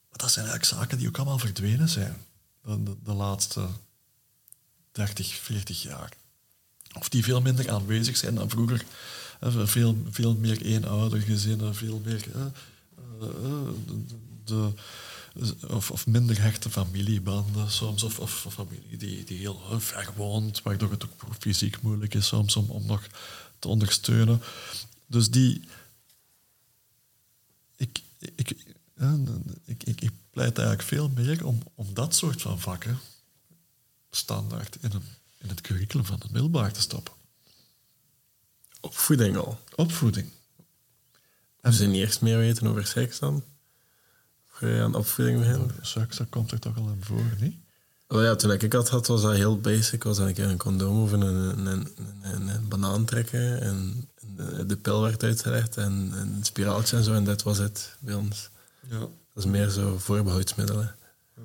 [0.09, 2.17] Maar dat zijn eigenlijk zaken die ook allemaal verdwenen zijn
[2.65, 3.67] de, de, laatste
[4.93, 6.13] 30, 40 jaar.
[6.99, 8.85] Of die veel minder aanwezig zijn dan vroeger.
[9.41, 12.45] Veel, veel meer eenoudergezinnen, veel meer uh,
[13.23, 13.69] uh,
[14.45, 14.73] de,
[15.69, 20.91] of, of, minder hechte familiebanden soms, of, of, familie die, die heel ver woont, waardoor
[20.91, 23.07] het ook fysiek moeilijk is soms om, om nog
[23.59, 24.43] te ondersteunen.
[25.07, 25.65] Dus die...
[27.77, 28.51] Ik, ik,
[29.65, 32.99] ik, ik, ik pleit eigenlijk veel meer om, om dat soort van vakken
[34.11, 35.05] standaard in, een,
[35.39, 37.13] in het curriculum van het middelbaar te stoppen.
[38.81, 39.61] Opvoeding al?
[39.75, 40.31] Opvoeding.
[41.61, 43.45] En ze niet eerst meer weten over seks dan?
[44.55, 45.71] Ga je aan opvoeding beginnen?
[45.81, 47.57] Seks, dat komt er toch al in voor, niet?
[48.09, 50.03] Oh ja, toen ik het had, was dat heel basic.
[50.03, 51.89] Was dat een condoom of een, een, een,
[52.23, 53.61] een, een banaan trekken.
[53.61, 54.09] En
[54.67, 57.15] de pil werd uitgelegd en een spiraaltje en zo.
[57.15, 58.51] En dat was het bij ons.
[58.89, 58.99] Ja.
[58.99, 60.97] Dat is meer zo voorbehoudsmiddelen.
[61.37, 61.43] Ja.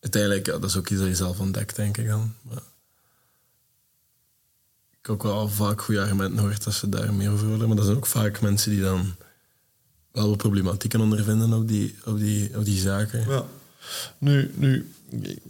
[0.00, 2.34] Uiteindelijk, ja, dat is ook iets dat je zelf ontdekt, denk ik dan.
[2.42, 2.62] Maar
[4.90, 7.66] ik heb ook wel vaak goede argumenten gehoord dat ze daar meer over willen.
[7.66, 9.16] Maar dat zijn ook vaak mensen die dan
[10.16, 13.30] wel problematieken ondervinden op die, op die, op die zaken.
[13.30, 13.44] Ja.
[14.18, 15.40] Nu, nu, ik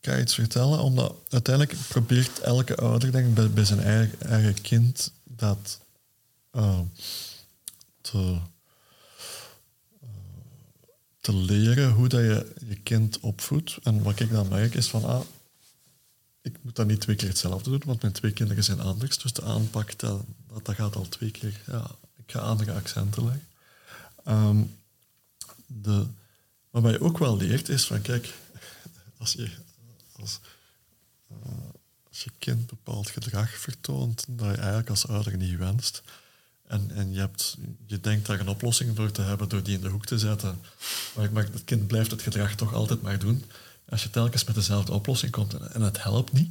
[0.00, 5.12] ga iets vertellen, omdat uiteindelijk probeert elke ouder, denk ik, bij, zijn eigen, eigen kind
[5.24, 5.80] dat
[6.52, 6.80] uh,
[8.00, 8.40] te, uh,
[11.20, 13.78] te leren hoe dat je je kind opvoedt.
[13.82, 15.20] En wat ik dan merk is van, ah,
[16.42, 19.18] ik moet dat niet twee keer hetzelfde doen, want mijn twee kinderen zijn anders.
[19.18, 20.24] Dus de aanpak, dat,
[20.62, 21.90] dat gaat al twee keer ja,
[22.26, 23.46] ik ga andere accenten leggen.
[24.26, 24.76] Um,
[25.66, 26.06] de,
[26.70, 28.34] wat je ook wel leert is van, kijk,
[29.18, 29.50] als je,
[30.12, 30.40] als,
[31.30, 31.36] uh,
[32.08, 36.02] als je kind bepaald gedrag vertoont dat je eigenlijk als ouder niet wenst,
[36.66, 37.56] en, en je, hebt,
[37.86, 40.60] je denkt daar een oplossing voor te hebben door die in de hoek te zetten,
[41.14, 43.44] maar, maar het kind blijft het gedrag toch altijd maar doen.
[43.88, 46.50] Als je telkens met dezelfde oplossing komt en, en het helpt niet,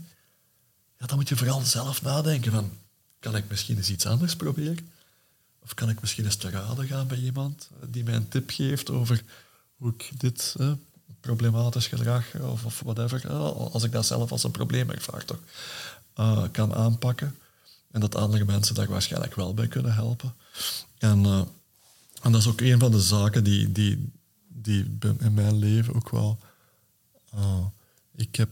[0.97, 2.71] ja, dan moet je vooral zelf nadenken van,
[3.19, 4.91] kan ik misschien eens iets anders proberen?
[5.64, 8.89] Of kan ik misschien eens te raden gaan bij iemand die mij een tip geeft
[8.89, 9.24] over
[9.76, 10.72] hoe ik dit eh,
[11.20, 15.39] problematisch gedrag of, of whatever, als ik dat zelf als een probleem ervaar, toch,
[16.16, 17.38] uh, kan aanpakken.
[17.91, 20.34] En dat andere mensen daar waarschijnlijk wel bij kunnen helpen.
[20.97, 21.41] En, uh,
[22.22, 24.11] en dat is ook een van de zaken die, die,
[24.47, 26.39] die in mijn leven ook wel.
[28.16, 28.49] ik heb.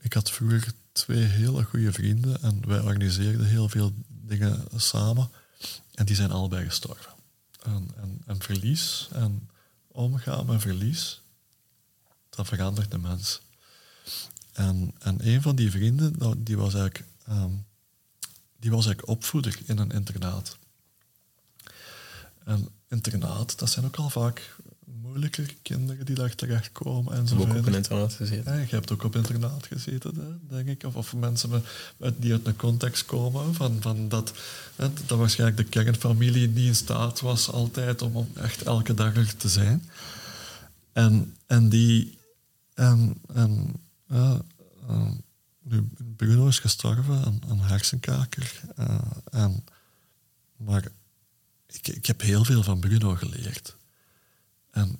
[0.00, 3.92] ik had vroeger twee hele goede vrienden en wij organiseerden heel veel
[4.28, 5.30] dingen samen.
[5.94, 7.12] En die zijn allebei gestorven.
[8.26, 9.50] En, verlies en
[9.88, 11.20] omgaan met verlies,
[12.30, 13.40] dat verandert de mens.
[14.52, 17.52] En, en een van die vrienden, nou, die was eigenlijk, ehm,
[18.56, 20.56] die was eigenlijk opvoeder in een internaat.
[22.44, 24.56] En internaat, dat zijn ook al vaak
[25.02, 27.72] moeilijker kinderen die daar terechtkomen en Ik zo heb ook op verder.
[27.72, 28.52] een internaat gezeten.
[28.52, 30.84] Ja, je hebt ook op internaat gezeten, hè, denk ik.
[30.88, 31.50] Of, of mensen
[31.96, 34.32] met, die uit een context komen van, van dat,
[34.76, 39.16] hè, dat waarschijnlijk de kernfamilie niet in staat was altijd om, om echt elke dag
[39.16, 39.90] er te zijn.
[40.92, 42.16] En, en die...
[42.74, 43.74] En, en,
[44.08, 44.40] ja,
[44.88, 45.10] eh,
[45.62, 48.60] nu, Bruno is gestorven aan, aan hersenkaker.
[48.76, 48.98] eh,
[49.30, 49.64] en,
[50.56, 50.88] maar
[51.66, 53.76] ik, ik heb heel veel van Bruno geleerd.
[54.70, 54.98] En,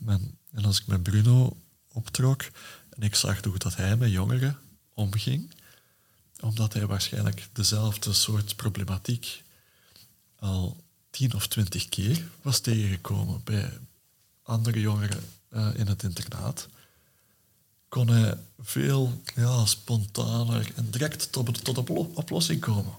[0.52, 1.56] en als ik met Bruno
[1.92, 2.42] optrok
[2.90, 4.58] en ik zag hoe dat hij met jongeren
[4.94, 5.50] omging,
[6.40, 9.42] omdat hij waarschijnlijk dezelfde soort problematiek
[10.38, 10.76] al
[11.10, 13.78] tien of twintig keer was tegengekomen bij
[14.42, 16.68] andere jongeren eh, in het internaat,
[17.88, 22.92] kon hij veel ja, spontaner en direct tot, tot een oplo- oplossing komen.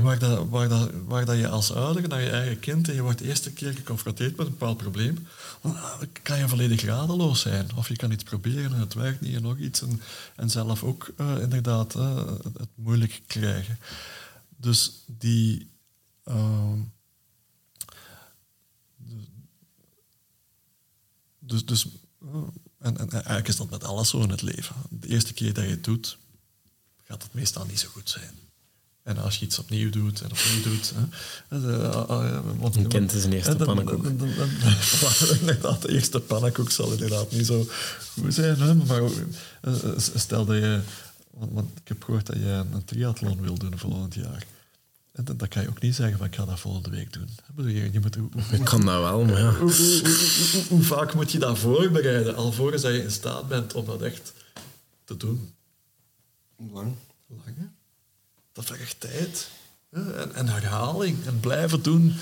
[0.00, 3.02] Waar, dat, waar, dat, waar dat je als ouder naar je eigen kind en je
[3.02, 5.26] wordt de eerste keer geconfronteerd met een bepaald probleem,
[5.62, 5.76] dan
[6.22, 7.74] kan je volledig radeloos zijn.
[7.76, 9.82] Of je kan iets proberen en het werkt niet en nog iets.
[9.82, 10.00] En,
[10.36, 13.78] en zelf ook eh, inderdaad eh, het, het moeilijk krijgen.
[14.56, 15.70] Dus die...
[16.24, 16.78] ehm,
[21.38, 21.86] dus, dus,
[22.22, 22.34] eh,
[22.78, 24.76] en, en eigenlijk is dat met alles zo in het leven.
[24.90, 26.18] De eerste keer dat je het doet,
[27.04, 28.34] gaat het meestal niet zo goed zijn.
[29.02, 30.92] En als je iets opnieuw doet en opnieuw doet...
[31.48, 34.04] Hè, eh, eh, eh, want- Een kind is zijn eerste eh, dan- pannenkoek.
[35.40, 37.66] inderdaad, de eerste pannenkoek zal inderdaad niet zo
[38.20, 38.56] goed zijn.
[38.60, 39.02] Hè, maar
[40.14, 40.80] stel dat je...
[41.30, 44.44] Want, ik heb gehoord dat je een triathlon wil doen volgend jaar.
[45.12, 47.22] En dan, dan kan je ook niet zeggen van ik ga dat volgende week doen.
[47.48, 49.50] Ik bedoel, Je, je moet, hoe, hoe- Ik kan dat wel, maar ja.
[49.54, 53.48] hoe, hoe, hoe- hoe- hoe vaak moet je dat voorbereiden, alvorens dat je in staat
[53.48, 54.32] bent om dat echt
[55.04, 55.52] te doen?
[56.72, 56.94] Lang.
[57.26, 57.64] Lang, hè?
[58.52, 59.48] Dat vergt tijd.
[60.34, 61.26] En, herhaling.
[61.26, 62.14] En blijven doen.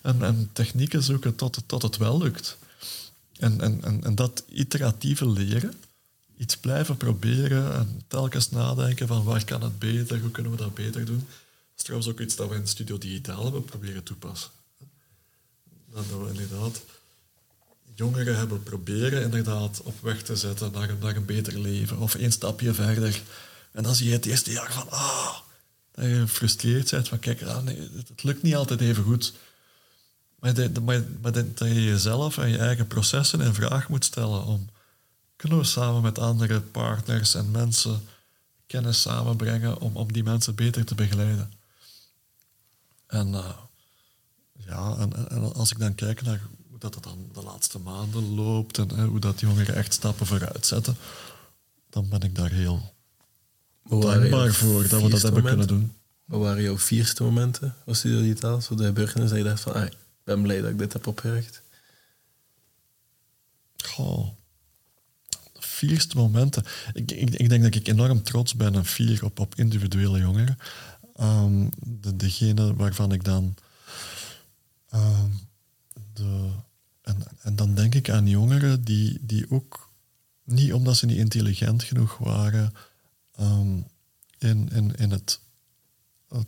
[0.00, 2.56] En, en technieken zoeken tot, het- tot het wel lukt.
[3.38, 5.74] En, en, en, dat iteratieve leren.
[6.36, 10.74] Iets blijven proberen en telkens nadenken van waar kan het beter, hoe kunnen we dat
[10.74, 11.18] beter doen.
[11.18, 14.50] Dat is trouwens ook iets dat we in Studio Digitaal hebben proberen toepassen.
[15.92, 16.80] Dat we inderdaad
[17.94, 21.98] jongeren hebben proberen inderdaad op weg te zetten naar naar een beter leven.
[21.98, 23.22] Of één stapje verder.
[23.72, 25.36] En dan zie je het eerste jaar van, ah,
[25.92, 29.32] dat je gefrustreerd bent van, kijk, ah, nee, het, lukt niet altijd even goed.
[30.38, 34.44] Maar, de- maar, maar dat je jezelf en je eigen processen in vraag moet stellen
[34.44, 34.68] om,
[35.36, 38.02] kunnen we samen met andere partners en mensen
[38.66, 41.52] kennis samenbrengen om, om die mensen beter te begeleiden.
[43.06, 43.56] En eh,
[44.52, 48.78] ja, en, als ik dan kijk naar hoe dat, dat dan de laatste maanden loopt
[48.78, 50.96] en hoe dat jongeren echt stappen vooruit zetten,
[51.90, 52.94] dan ben ik daar heel
[53.98, 55.92] Dankbaar voor dat we dat hebben kunnen doen.
[56.24, 58.60] Wat waren jouw vierste momenten als Studio Digitaal?
[58.60, 61.06] Zo de gebeurtenissen dat je dacht van, ah, ik ben blij dat ik dit heb
[61.06, 61.62] opgericht.
[63.76, 64.28] Goh.
[65.28, 66.64] De vierste momenten.
[66.92, 70.58] Ik, ik, ik denk dat ik enorm trots ben en fier op, op individuele jongeren.
[71.14, 73.54] Ehm, de, degene waarvan ik dan...
[74.90, 75.30] ehm,
[76.12, 76.50] de,
[77.02, 79.88] en, en dan denk ik aan jongeren die, die ook...
[80.44, 82.72] Niet omdat ze niet intelligent genoeg waren...
[83.40, 83.78] ehm,
[84.38, 85.40] in, in, in het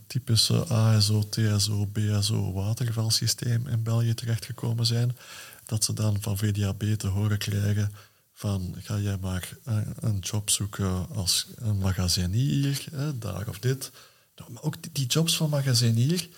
[0.07, 5.17] typische ASO, TSO, BSO watervalsysteem in België terechtgekomen zijn,
[5.65, 7.91] dat ze dan van VDAB te horen krijgen
[8.33, 13.91] van ga jij maar eh, een job zoeken als een magazinier, hè, daar of dit.
[14.35, 16.29] Nou, maar ook die, jobs van magazinier,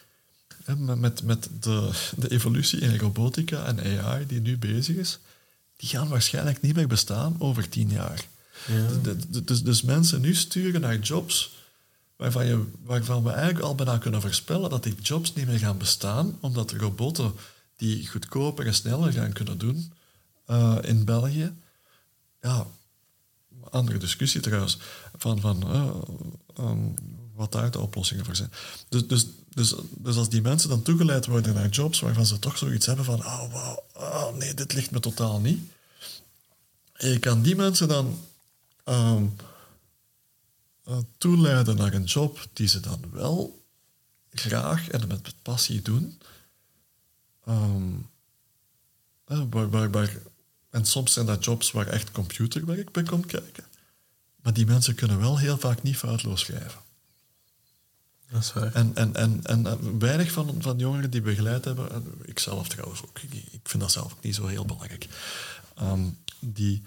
[0.78, 5.20] met, met de, de evolutie in robotica en AI die nu bezig is,
[5.76, 8.26] die gaan waarschijnlijk niet meer bestaan over tien jaar.
[9.02, 11.54] De- Dus, dus mensen nu sturen naar jobs
[12.16, 15.78] waarvan, je, waarvan we eigenlijk al bijna kunnen voorspellen dat die jobs niet meer gaan
[15.78, 17.34] bestaan, omdat de robotten
[17.76, 19.92] die goedkoper en sneller gaan kunnen doen
[20.46, 21.54] eh, in België.
[22.42, 22.68] Ja,
[23.70, 24.78] andere discussie trouwens,
[25.18, 25.90] van, van eh,
[26.56, 26.80] ehm,
[27.36, 28.52] wat daar de oplossingen voor zijn.
[28.90, 32.58] Dus, dus, dus, dus als die mensen dan toegeleid worden naar jobs waarvan ze toch
[32.58, 35.60] zoiets hebben van, oh, wow, oh, nee, dit ligt me totaal niet.
[36.98, 38.20] Je kan die mensen dan
[38.86, 39.26] ehm,
[40.84, 43.66] eh, toeleiden naar een job die ze dan wel
[44.30, 46.22] graag en met passie doen.
[47.46, 47.94] Ehm,
[49.26, 50.18] eh, waar, waar, waar,
[50.70, 53.64] en soms zijn dat jobs waar echt computerwerk bij komt kijken.
[54.42, 56.80] Maar die mensen kunnen wel heel vaak niet foutloos schrijven.
[58.30, 58.74] Dat is waar.
[58.74, 62.68] En, en, en, en, en weinig van, van jongeren die begeleid hebben, en ik zelf
[62.68, 65.08] trouwens ook, ik, ik vind dat zelf ook niet zo heel belangrijk,
[65.76, 66.10] ehm,
[66.40, 66.84] die...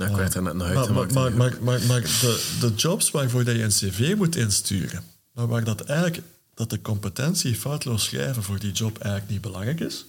[0.00, 1.14] Nou, ik werd er net Maar, uitgemaakt.
[1.14, 5.04] maar, maar, maar, maar, maar de, de jobs waarvoor dat je een cv moet insturen,
[5.32, 9.80] maar waar dat eigenlijk dat de competentie foutloos schrijven voor die job eigenlijk niet belangrijk
[9.80, 10.04] is.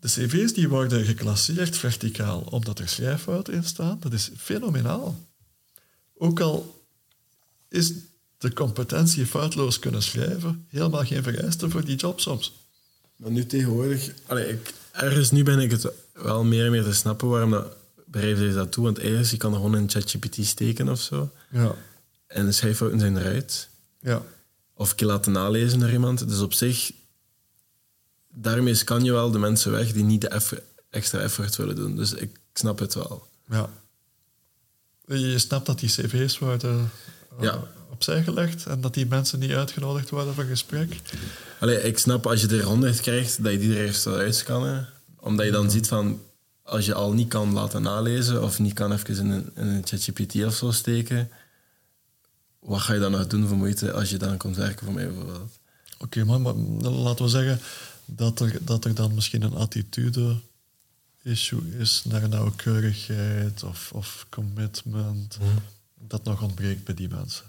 [0.00, 5.18] De cv's die worden geclasseerd verticaal omdat er schrijffouten in staan, dat is fenomenaal.
[6.14, 6.84] Ook al
[7.68, 7.92] is
[8.38, 12.66] de competentie foutloos kunnen schrijven helemaal geen vereiste voor die job soms.
[13.16, 14.10] Maar nu tegenwoordig...
[14.26, 17.76] Allee, ik, ergens nu ben ik het wel meer en meer te snappen waarom dat
[18.10, 18.84] bedrijven zich dat doen.
[18.84, 21.30] Want ergens, je kan er gewoon in ChatGPT steken of zo.
[21.50, 21.74] Ja.
[22.26, 23.68] En de schrijffouten zijn eruit.
[24.00, 24.22] Ja.
[24.74, 26.28] Of een keer laten nalezen naar iemand.
[26.28, 26.92] Dus op zich,
[28.32, 31.96] daarmee kan je wel de mensen weg die niet de extra effort willen doen.
[31.96, 33.28] Dus ik snap het wel.
[33.48, 33.70] ja.
[35.06, 36.90] Je snapt dat die cv's worden
[37.36, 37.62] eh, Ja.
[37.90, 41.00] opzij gelegd en dat die mensen niet uitgenodigd worden voor gesprek.
[41.60, 44.88] Allee, ik snap als je er 100 krijgt, dat je die er eerst wil uitscannen.
[45.16, 46.22] Omdat je dan ziet van,
[46.68, 49.86] als je al niet kan laten nalezen of niet kan even in een, in een
[49.86, 51.30] ChatGPT of zo steken,
[52.58, 55.06] wat ga je dan nog doen voor moeite als je dan komt werken voor mij
[55.06, 55.58] bijvoorbeeld?
[55.98, 57.60] Oké, maar, maar dan laten we zeggen
[58.04, 65.38] dat er, dat er dan misschien een attitude-issue is naar nauwkeurigheid of, of commitment
[66.00, 67.44] dat nog ontbreekt bij die mensen.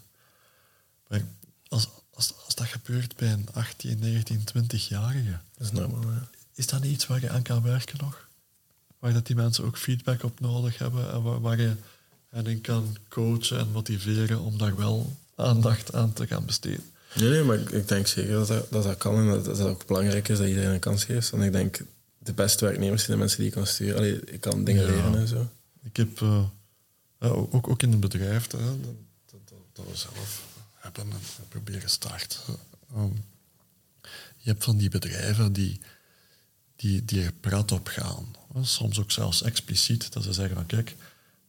[1.08, 1.22] Maar
[1.68, 6.04] als, als, als dat gebeurt bij een 18, 19, 20-jarige, Dat is normaal,
[6.54, 8.29] is dat niet iets waar je aan kan werken nog?
[9.00, 11.76] Waar dat die mensen ook feedback op nodig hebben en waar, waar je
[12.30, 16.84] hen in kan coachen en motiveren om daar wel aandacht aan te gaan besteden.
[17.16, 19.68] Nee, nee, maar ik- denk zeker dat dat, dat, dat kan en dat, dat het
[19.68, 21.30] ook belangrijk is dat iedereen een kans geeft.
[21.30, 21.80] Want ik denk,
[22.18, 23.96] de beste werknemers zijn de mensen die je kan sturen.
[23.98, 24.90] Allee, ik kan dingen Ja.
[24.92, 25.50] leren en zo.
[25.84, 26.44] Ik heb eh,
[27.20, 28.78] ja, ook, ook in het bedrijf hè, dat,
[29.26, 30.44] dat, dat- dat we zelf
[30.74, 31.18] hebben en
[31.50, 32.40] proberen start.
[32.96, 33.10] Ehm,
[34.38, 35.80] je hebt van die bedrijven die,
[36.80, 38.36] die, die er prat op gaan.
[38.62, 40.96] Soms ook zelfs expliciet, dat ze zeggen van kijk,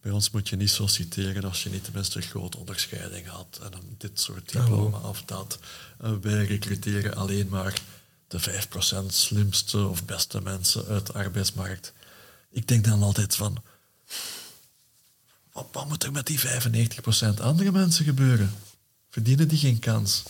[0.01, 3.61] bij ons moet je niet zo citeren als je niet tenminste een grote onderscheiding had
[3.63, 5.59] en een dit soort diploma of dat.
[5.99, 7.81] Eh, wij recruteren alleen maar
[8.29, 11.93] de 5% slimste of beste mensen uit de arbeidsmarkt.
[12.51, 13.63] Ik denk dan altijd van,
[15.53, 18.55] wat, wat moet er met die 95% andere mensen gebeuren?
[19.11, 20.23] Verdienen die geen kans?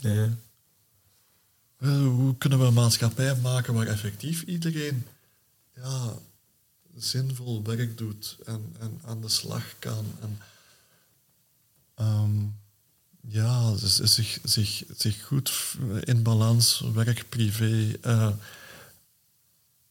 [0.00, 0.30] Nee.
[1.80, 5.06] Eh, hoe kunnen we een maatschappij maken waar effectief iedereen
[5.74, 6.14] ja,
[6.96, 10.06] zinvol werk doet en, en aan de slag kan?
[10.20, 10.38] En,
[11.94, 12.46] ehm,
[13.20, 17.92] ja, zich, zich, zich goed in balans, werk, privé.
[18.00, 18.32] eh,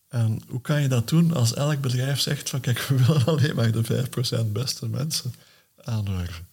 [0.07, 3.55] en hoe kan je dat doen als elk bedrijf zegt van kijk, we willen alleen
[3.55, 5.33] maar de 5% beste mensen
[5.75, 6.47] aanwerven?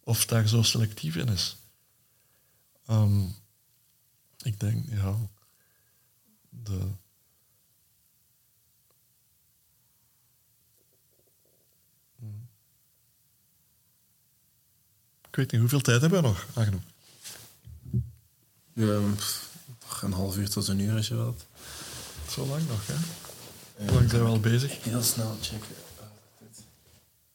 [0.00, 1.56] Of daar zo selectief in is?
[2.86, 3.22] Ehm,
[4.42, 5.16] ik denk, ja,
[6.48, 6.88] de...
[15.28, 16.80] Ik weet niet, hoeveel tijd hebben we nog, Agno?
[18.72, 18.98] Ja,
[19.80, 21.46] nog een half uur tot een uur als je wilt.
[22.30, 22.94] Zo lang nog, hè?
[23.76, 24.84] Hoe lang zijn we al bezig?
[24.84, 25.76] Heel snel checken.
[25.98, 26.06] Ah.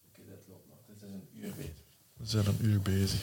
[0.10, 0.78] Oké, dit loopt nog.
[0.88, 1.72] Dit is een uur bezig.
[2.14, 3.22] We zijn een uur bezig.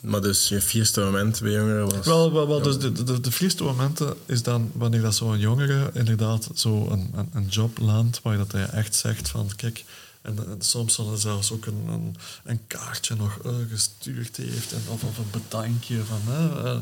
[0.00, 2.06] Maar dus je vierste moment bij jongeren was...
[2.06, 5.90] Wel, wel, wel dus de, de, de vlieste momenten is dan wanneer dat zo'n jongere
[5.94, 9.84] inderdaad zo een, een, een job landt waar dat hij echt zegt van kijk,
[10.22, 14.82] en, en soms dan zelfs ook een, een, een kaartje nog eh, gestuurd heeft en,
[14.88, 16.78] of, of een bedankje van eh,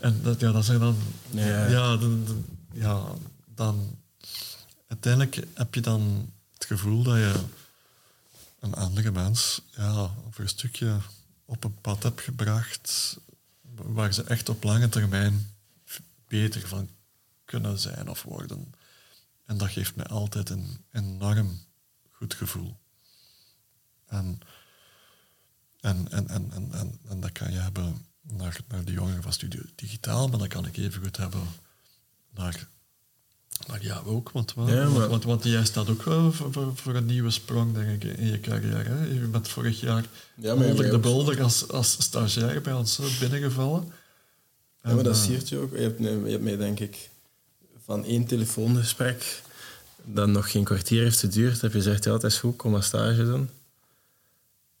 [0.00, 0.96] en dat, ja, dat zijn dan
[1.30, 1.66] Ja.
[1.68, 2.40] ja, de- de-
[2.80, 3.02] ja,
[3.54, 3.96] dan
[4.88, 7.32] uiteindelijk heb je dan het gevoel dat je
[8.60, 10.96] een andere mens ja, voor een stukje
[11.52, 13.18] op een pad hebt gebracht
[13.74, 15.54] waar ze echt op lange termijn
[16.26, 16.88] beter van
[17.44, 18.74] kunnen zijn of worden.
[19.44, 21.60] En dat geeft mij altijd een enorm
[22.10, 22.76] goed gevoel.
[24.06, 24.40] En,
[25.80, 29.32] en, en, en, en, en, en dat kan je hebben naar, naar de jongeren van
[29.32, 31.46] Studio Digitaal, maar dat kan ik even goed hebben
[32.30, 32.68] naar,
[33.82, 34.30] jou ook.
[34.30, 37.74] Want, wel, Ja, maar- want, jij staat ook wel voor, voor, voor een nieuwe sprong,
[37.74, 38.88] denk ik, in je carrière.
[38.88, 39.04] Hè?
[39.04, 40.04] Je bent vorig jaar
[40.34, 43.92] Ja, onder de bolder als, als stagiair bij ons hè, binnengevallen.
[44.84, 45.72] Ja, maar dat eh, siert je ook.
[45.72, 47.08] Je hebt, je hebt mij, denk ik,
[47.84, 49.42] van één telefoongesprek
[50.04, 52.82] dat nog geen kwartier heeft geduurd, heb je gezegd, ja, het is goed, kom maar
[52.82, 53.48] stage doen.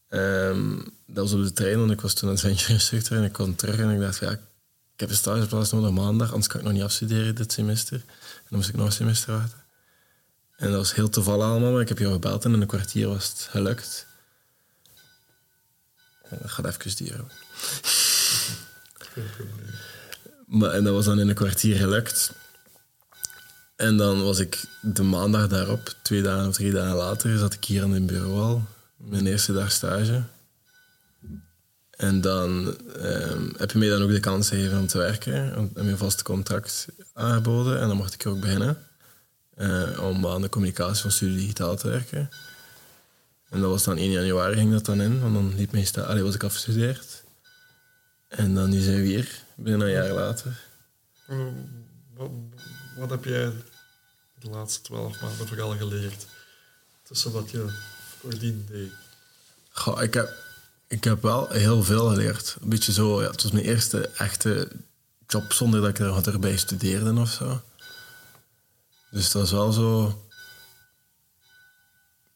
[0.08, 0.76] Ehm,
[1.06, 3.56] dat was op de trein, want ik was toen een venture instructor en ik kwam
[3.56, 4.38] terug en ik dacht, ja,
[4.94, 7.96] ik heb een stageplaats nodig maandag, anders kan ik nog niet afstuderen dit semester.
[7.96, 9.62] En dan moest ik nog een semester wachten.
[10.56, 13.08] En dat was heel toevallig allemaal, maar ik heb jou gebeld en in een kwartier
[13.08, 14.06] was het gelukt.
[16.22, 17.30] En dat gaat even duren.
[20.46, 22.32] Maar, en dat was dan in een kwartier gelukt.
[23.76, 27.64] En dan was ik de maandag daarop, twee dagen of drie dagen later, zat ik
[27.64, 28.64] hier aan het bureau al.
[28.96, 30.22] Mijn eerste dag stage.
[32.02, 35.32] En dan ehm, heb je mij dan ook de kans gegeven om te werken.
[35.34, 37.80] En heb je een vast contract aangeboden.
[37.80, 38.86] En dan mocht ik ook beginnen.
[39.56, 42.30] eh, om aan de communicatie van Studio Digitaal te werken.
[43.50, 45.20] En dat was dan 1 januari ging dat dan in.
[45.20, 47.22] Want dan liep mij sta- allee, was ik afgestudeerd.
[48.28, 50.60] En dan nu zijn we hier, bijna een jaar later.
[52.16, 52.30] Wat,
[52.98, 53.52] wat heb jij
[54.40, 56.26] de laatste twaalf maanden vooral geleerd?
[57.02, 57.72] Tussen wat je
[58.20, 58.92] voordien deed.
[59.70, 60.32] Goh, ik, heb,
[60.92, 62.56] ik heb wel heel veel geleerd.
[62.60, 64.68] Een beetje zo, ja, het was mijn eerste echte
[65.26, 67.62] job zonder dat ik er wat erbij studeerde of zo.
[69.10, 70.22] Dus dat is wel zo.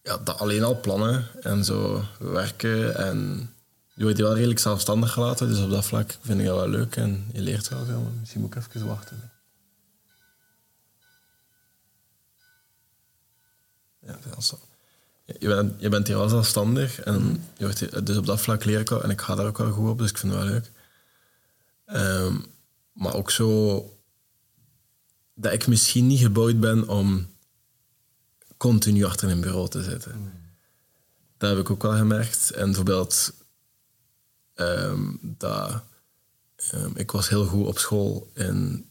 [0.02, 2.96] Ja, dat alleen al plannen en zo werken.
[2.96, 3.50] En
[3.94, 6.96] je wordt wel redelijk zelfstandig gelaten, dus op dat vlak vind ik dat wel leuk
[6.96, 8.12] en je leert wel veel.
[8.20, 9.30] Misschien moet ik even wachten.
[14.00, 14.58] Ja, dat is zo.
[15.26, 18.64] Je bent, je bent hier wel zelfstandig en je wordt hier- dus op dat vlak
[18.64, 20.42] leer ik wel en ik ga daar ook wel goed op, dus ik vind het
[20.42, 20.70] wel leuk.
[21.84, 22.36] Ehm,
[22.92, 23.80] maar ook zo
[25.34, 27.26] dat ik misschien niet gebouwd ben om
[28.56, 30.32] continu achter een bureau te zitten.
[31.36, 32.50] Dat heb ik ook wel gemerkt.
[32.50, 33.32] En bijvoorbeeld
[34.54, 35.82] ehm, dat
[36.56, 38.90] ehm, ik was heel goed op school in,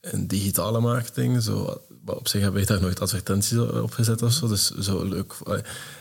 [0.00, 1.42] in digitale marketing.
[1.42, 4.48] Zo, op zich heb ik daar nooit advertenties op gezet of zo.
[4.48, 5.34] Dus zo leuk.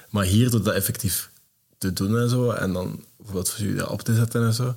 [0.09, 1.29] Maar hier door dat effectief
[1.77, 4.75] te doen en zo, en dan bijvoorbeeld voor jullie op te zetten en zo,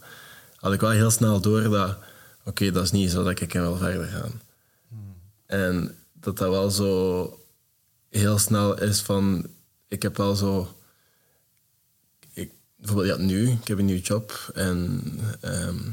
[0.57, 1.97] had ik wel heel snel door dat,
[2.45, 4.41] oké, dat is niet zo dat ik kan wel verder gaan.
[5.47, 7.39] En dat dat wel zo
[8.09, 9.47] heel snel is van,
[9.89, 10.75] ik heb wel zo,
[12.33, 15.03] ik, bijvoorbeeld ja, nu, ik heb een nieuwe job en
[15.41, 15.91] ehm,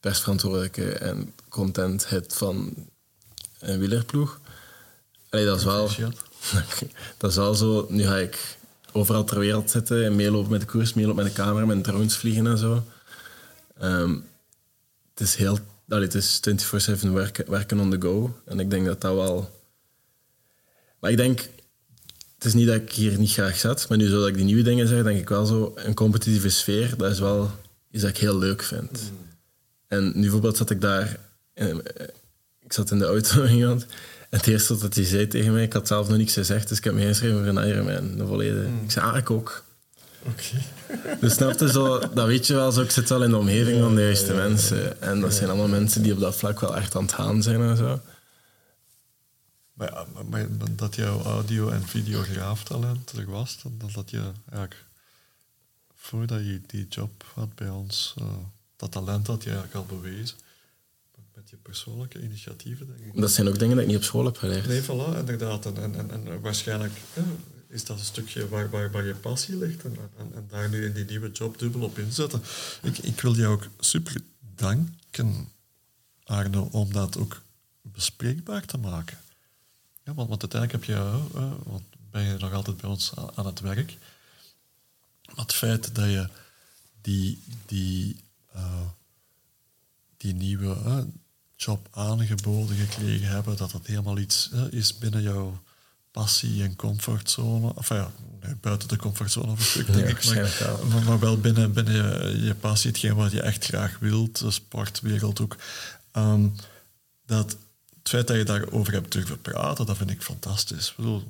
[0.00, 2.74] persverantwoordelijke en content head van
[3.58, 4.40] een wielerploeg.
[5.32, 5.88] Allee, dat is wel,
[7.18, 8.56] dat is wel zo, nu ga ik
[8.92, 12.16] overal ter wereld zitten en meelopen met de koers, meelopen met de camera, met drones
[12.16, 12.84] vliegen en zo.
[13.78, 14.18] Ehm,
[15.10, 15.58] het is heel,
[15.88, 18.36] allee, het is 24-7 werken, werken on the go.
[18.44, 19.60] En ik denk dat dat wel...
[20.98, 21.38] Maar ik denk,
[22.34, 24.62] het is niet dat ik hier niet graag zat, maar nu zodat ik die nieuwe
[24.62, 27.50] dingen zeg, denk ik wel zo, een competitieve sfeer, dat is wel
[27.90, 29.12] iets dat ik heel leuk vind.
[29.88, 31.18] En nu bijvoorbeeld zat ik daar,
[31.52, 31.76] eh,
[32.60, 33.86] ik zat in de auto met iemand,
[34.36, 36.84] het eerste wat hij zei tegen mij, ik had zelf nog niks gezegd, dus ik
[36.84, 38.68] heb me ingeschreven voor een Ironman, de volledige.
[38.84, 39.64] Ik zei, ah, ik ook.
[40.22, 40.42] Oké.
[41.20, 43.80] Dus snap je zo, dat weet je wel, zo, ik zit wel in de omgeving
[43.82, 45.00] van de juiste mensen.
[45.02, 47.60] En dat zijn allemaal mensen die op dat vlak wel echt aan het gaan zijn
[47.60, 48.00] en zo.
[49.72, 54.84] Maar, ja, maar- maar dat jouw audio- en videograaftalent er was, dat, dat je eigenlijk
[55.96, 58.24] voordat je die job had bij ons, eh,
[58.76, 60.36] dat talent had je eigenlijk al bewezen.
[61.52, 63.20] Je persoonlijke initiatieven, denk ik.
[63.20, 64.66] Dat zijn ook dingen dat ik niet op school heb geleerd.
[64.66, 65.66] Nee, voilà, inderdaad.
[65.66, 66.92] En, en, en, en waarschijnlijk
[67.68, 70.84] is dat een stukje waar, waar, waar je passie ligt en, en, en daar nu
[70.84, 72.42] in die nieuwe job dubbel op inzetten.
[72.82, 74.16] Ik, ik wil jou ook super
[74.54, 75.48] danken,
[76.24, 77.42] Arno, om dat ook
[77.82, 79.18] bespreekbaar te maken.
[80.04, 81.28] Ja, want, want uiteindelijk heb je,
[81.64, 83.96] want ben je nog altijd bij ons aan, aan het werk.
[85.26, 86.28] Maar het feit dat je
[87.00, 88.16] die, die,
[88.52, 88.86] eh,
[90.16, 91.06] die nieuwe
[91.64, 95.62] job aangeboden gekregen hebben, dat dat helemaal iets eh, is binnen jouw
[96.10, 97.72] passie en comfortzone.
[97.76, 98.10] Enfin ja,
[98.42, 100.24] nee, buiten de comfortzone of een stuk, denk ik.
[100.24, 100.86] Maar, wel.
[100.86, 104.50] maar, maar wel binnen, binnen je, je passie, hetgeen wat je echt graag wilt, de
[104.50, 105.56] sportwereld ook.
[106.12, 106.48] Ehm,
[107.26, 107.56] dat
[107.98, 110.88] het feit dat je daarover hebt durven praten, dat vind ik fantastisch.
[110.88, 111.24] Ik bedoel,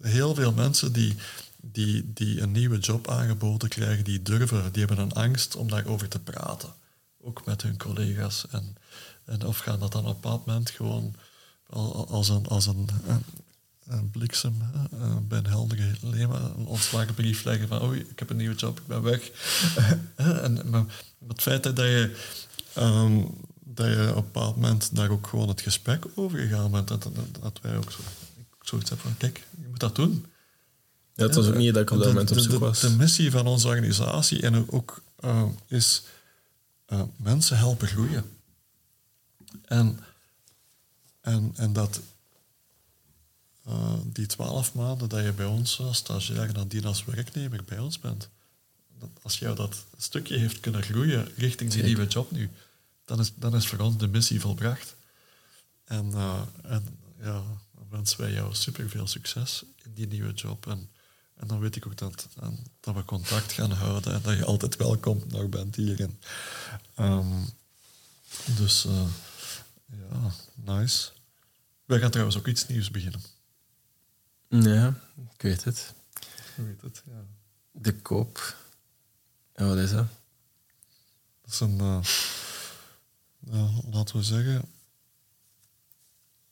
[0.00, 1.16] heel veel mensen die,
[1.60, 6.08] die, die een nieuwe job aangeboden krijgen, die durven, die hebben een angst om daarover
[6.08, 6.68] te praten.
[7.22, 8.46] Ook met hun collega's.
[8.50, 8.76] En,
[9.24, 11.14] en of gaan dat dan op een bepaald moment gewoon
[11.68, 13.24] al- al- als een, als een, een,
[13.86, 14.56] een bliksem
[14.92, 18.78] eh, bij een heldere leeuwen een ontslagbrief leggen van oei, ik heb een nieuwe job,
[18.78, 19.30] ik ben weg.
[20.16, 20.84] En, maar
[21.28, 22.16] het feit dat je,
[22.74, 23.24] ehm,
[23.60, 27.02] dat je op een bepaald moment daar ook gewoon het gesprek over gegaan bent, dat,
[27.02, 27.98] dat, dat wij ook zo,
[28.36, 30.26] ik zoiets hebben van kijk, je moet dat doen.
[31.14, 32.80] Ja, het was ook niet dat ik op dat moment op zoek was.
[32.80, 36.02] De, missie van onze organisatie en ook eh, is
[36.92, 38.38] eh, mensen helpen groeien.
[39.64, 39.98] En,
[41.20, 42.00] en, en dat
[43.64, 47.78] eh, die twaalf maanden dat je bij ons als stagiair en nadien als werknemer bij
[47.78, 48.28] ons bent,
[48.98, 52.50] dat als jou dat stukje heeft kunnen groeien richting die nieuwe job nu,
[53.04, 54.94] dan is, dan is voor ons de missie volbracht.
[55.84, 57.42] En, eh, en ja,
[57.88, 60.66] wensen wij jou super veel succes in die nieuwe job.
[60.66, 60.90] En,
[61.42, 62.28] en dan weet ik ook dat,
[62.80, 66.20] dat we contact gaan houden en dat je altijd welkom nog bent hierin.
[66.98, 67.48] Um,
[68.56, 69.08] dus uh,
[69.86, 71.10] ja, nice.
[71.84, 73.22] Wij gaan trouwens ook iets nieuws beginnen.
[74.48, 75.00] Ja,
[75.34, 75.94] ik weet het.
[76.56, 77.24] Ik weet het, ja.
[77.70, 78.56] De koop.
[79.52, 80.06] En wat is dat?
[81.40, 82.04] Dat is een,
[83.50, 84.64] uh, laten we zeggen,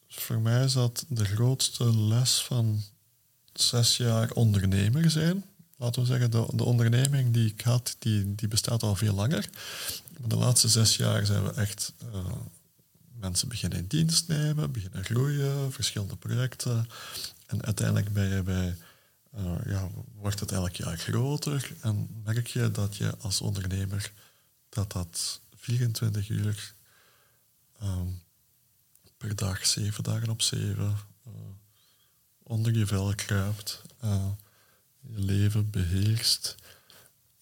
[0.08, 2.82] voor mij is dat de grootste les van
[3.52, 5.44] zes jaar ondernemer zijn.
[5.76, 9.48] Laten we zeggen, de, de onderneming die ik had, die, die bestaat al veel langer.
[10.26, 12.32] De laatste zes jaar zijn we echt uh,
[13.18, 16.88] mensen beginnen in dienst nemen, beginnen groeien, verschillende projecten.
[17.46, 18.76] En uiteindelijk ben je bij,
[19.38, 24.12] uh, ja, wordt het elk jaar groter en merk je dat je als ondernemer
[24.68, 26.74] dat dat 24 uur
[27.82, 28.22] um,
[29.16, 30.98] per dag, zeven dagen op zeven, uh,
[32.50, 34.24] onder je vel kruipt, uh,
[35.00, 36.56] je leven beheerst.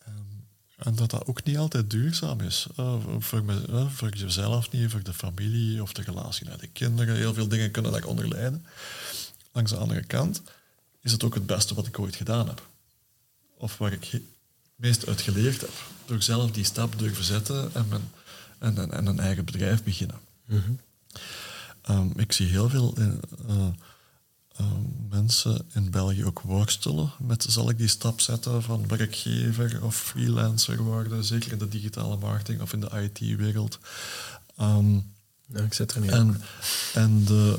[0.05, 0.47] En,
[0.77, 2.67] en, dat dat ook niet altijd duurzaam is.
[2.81, 7.17] Uh, voor, me, voor jezelf niet, voor de familie of de relatie naar de kinderen.
[7.17, 8.67] Heel veel dingen kunnen daaronder lijden.
[9.53, 10.43] Langs de andere kant
[11.01, 12.67] is het ook het beste wat ik ooit gedaan heb.
[13.57, 14.23] Of waar ik het
[14.77, 15.73] meest uit geleerd heb.
[16.07, 18.11] Door zelf die stap durven zetten en, mijn,
[18.59, 20.19] en, en, en een eigen bedrijf beginnen.
[20.45, 20.81] Mm -hmm.
[21.91, 22.95] Um, ik zie heel veel
[25.29, 30.83] mensen in België ook worstelen met zal ik die stap zetten van werkgever of freelancer
[30.83, 33.79] worden, zeker in de digitale marketing of in de IT-wereld.
[34.61, 35.13] Um,
[35.47, 36.43] ja, ik zit er niet en,
[36.95, 37.59] en, de,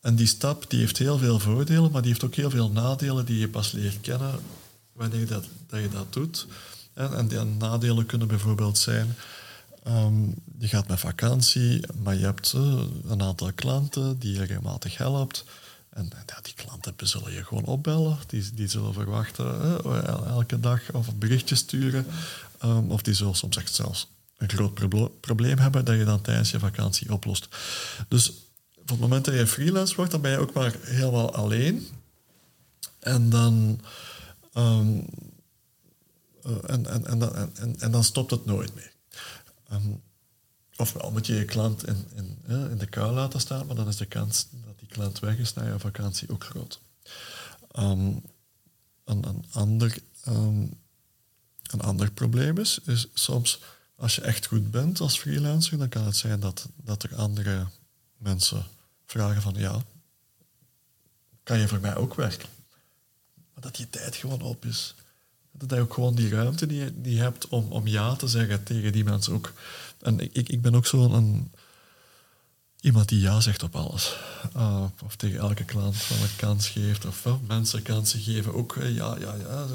[0.00, 3.24] en die stap die heeft heel veel voordelen, maar die heeft ook heel veel nadelen
[3.24, 4.40] die je pas leert kennen
[4.92, 6.46] wanneer dat, dat je dat doet.
[6.94, 9.16] En, en die nadelen kunnen bijvoorbeeld zijn
[9.86, 14.96] Um, je gaat met vakantie, maar je hebt uh, een aantal klanten die je regelmatig
[14.96, 15.44] helpt.
[15.90, 18.18] En ja, die klanten zullen je gewoon opbellen.
[18.26, 19.80] Die, die zullen verwachten
[20.26, 22.06] elke dag of een berichtje sturen.
[22.64, 24.74] Um, of die zullen soms echt zelfs een groot
[25.20, 27.48] probleem hebben dat je dan tijdens je vakantie oplost.
[28.08, 28.30] Dus
[28.76, 31.88] op het moment dat je freelance wordt, dan ben je ook maar helemaal alleen.
[32.98, 33.80] En dan,
[34.54, 35.06] um,
[36.46, 38.92] uh, en, en, en, en, dan stopt het nooit meer.
[39.72, 40.02] Um,
[40.76, 42.38] ofwel moet je je klant in, in,
[42.70, 44.46] in de kou laten staan, maar dan is de kans
[44.88, 46.80] klant weg is na je vakantie ook groot.
[47.78, 48.22] Um,
[49.04, 50.78] een, een, ander, um,
[51.62, 53.60] een ander probleem is, is soms
[53.96, 57.66] als je echt goed bent als freelancer, dan kan het zijn dat, dat er andere
[58.16, 58.66] mensen
[59.06, 59.82] vragen van ja,
[61.42, 62.48] kan je voor mij ook werken?
[63.54, 64.94] Maar dat je tijd gewoon op is
[65.50, 68.92] dat je ook gewoon die ruimte die, die hebt om, om ja te zeggen tegen
[68.92, 69.52] die mensen ook.
[70.00, 71.50] En ik, ik ben ook zo'n
[72.80, 74.16] iemand die ja zegt op alles.
[74.56, 77.06] Uh, of tegen elke klant van een kans geeft.
[77.06, 78.54] Of mensen kansen geven.
[78.54, 79.66] Ook ja, ja, ja.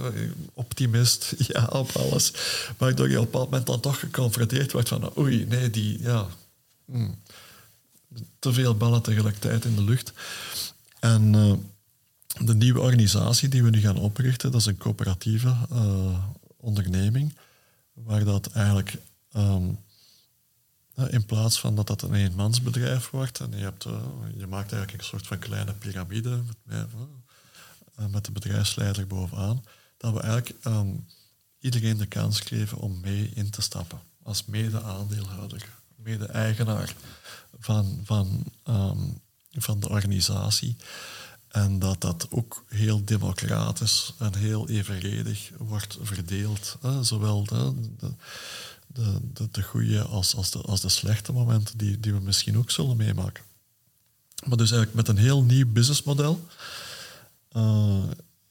[0.53, 1.33] Optimist.
[1.47, 2.33] Ja, op alles.
[2.77, 6.27] Waardoor je op een bepaald moment dan toch geconfronteerd wordt van oei, nee, die, ja.
[6.85, 7.15] Hmm,
[8.39, 10.13] te veel ballen tegelijkertijd in de lucht.
[10.99, 11.31] En
[12.41, 16.17] de nieuwe organisatie die we nu gaan oprichten, dat is een coöperatieve uh,
[16.57, 17.35] onderneming,
[17.93, 18.95] waar dat eigenlijk
[19.35, 19.77] um,
[21.09, 23.93] in plaats van dat dat een eenmansbedrijf wordt en je, hebt, uh,
[24.37, 26.87] je maakt eigenlijk een soort van kleine piramide met,
[28.11, 29.63] met de bedrijfsleider bovenaan,
[29.97, 30.55] dat we eigenlijk
[31.59, 36.93] iedereen de kans geven om mee in te stappen als mede-aandeelhouder, mede-eigenaar
[37.59, 39.21] van, van, um,
[39.51, 40.75] van de organisatie.
[41.47, 46.77] En dat dat ook heel democratisch en heel evenredig wordt verdeeld.
[46.81, 47.03] Hè?
[47.03, 48.11] Zowel de, de,
[48.93, 52.71] de, de, goede als, als, de, als de slechte momenten die, die we misschien ook
[52.71, 53.43] zullen meemaken.
[54.45, 56.47] Maar dus eigenlijk met een heel nieuw businessmodel.
[57.51, 58.03] Uh,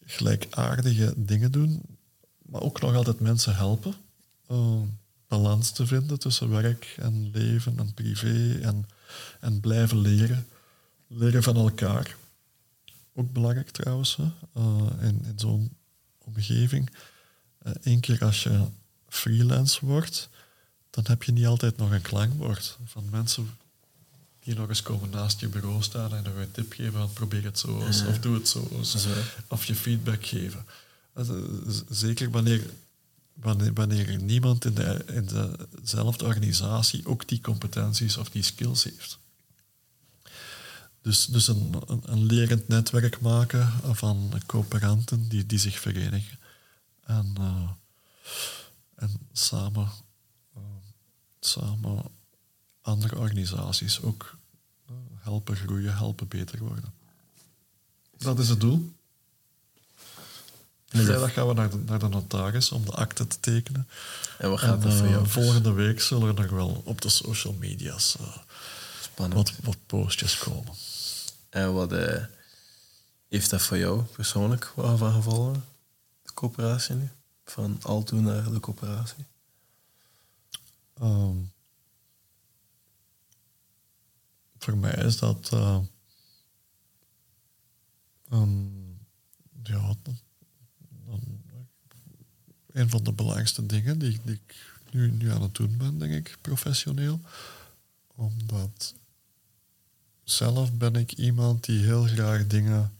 [0.04, 1.82] gelijkaardige dingen doen,
[2.42, 3.94] maar ook nog altijd mensen helpen.
[4.50, 4.80] Uh,
[5.28, 8.86] balans te vinden tussen werk en leven en privé en,
[9.40, 10.46] en blijven leren.
[11.06, 12.16] Leren van elkaar
[13.14, 14.18] ook belangrijk trouwens,
[14.56, 15.76] uh, in, in zo'n
[16.18, 16.90] omgeving.
[17.62, 18.66] Eén keer als je
[19.08, 20.28] freelance wordt,
[20.92, 23.50] dan heb je niet altijd nog een klankbord van mensen
[24.40, 27.44] die nog eens komen naast je bureau staan en nog een tip geven van probeer
[27.44, 29.06] het zo eens, of doe het zo eens,
[29.48, 30.66] of je feedback geven.
[31.88, 32.70] Zeker wanneer,
[33.34, 35.28] wanneer, wanneer niemand in, de, in
[35.82, 39.18] dezelfde organisatie ook die competenties of die skills heeft.
[41.02, 46.38] Dus, dus een, een, een, lerend netwerk maken van coöperanten die, die zich verenigen.
[47.04, 47.70] En, uh,
[48.94, 49.90] en samen,
[51.46, 52.02] samen
[52.80, 54.36] andere organisaties ook
[54.90, 56.92] uh, helpen groeien, helpen beter worden.
[58.18, 58.92] Dat is het doel.
[61.00, 63.88] Vrijdag gaan we naar de, naar de notaris om de akte te tekenen.
[64.38, 67.08] En wat gaat En, dat voor eh, volgende week zullen er nog wel op de
[67.08, 68.36] social media's eh,
[69.00, 69.34] Spannend.
[69.34, 70.74] wat, wat postjes komen.
[71.50, 72.24] En wat eh,
[73.28, 75.64] heeft dat voor jou persoonlijk wat van gevolgen?
[76.22, 77.10] De coöperatie nu?
[77.44, 79.24] Van Alto naar de coöperatie?
[80.94, 81.36] Ehm,
[84.58, 85.80] voor mij is dat eh,
[89.62, 89.94] ja,
[92.72, 96.12] een van de belangrijkste dingen die, die ik nu, nu aan het doen ben, denk
[96.12, 97.20] ik, professioneel.
[98.14, 98.94] Omdat
[100.24, 102.96] zelf ben ik iemand die heel graag dingen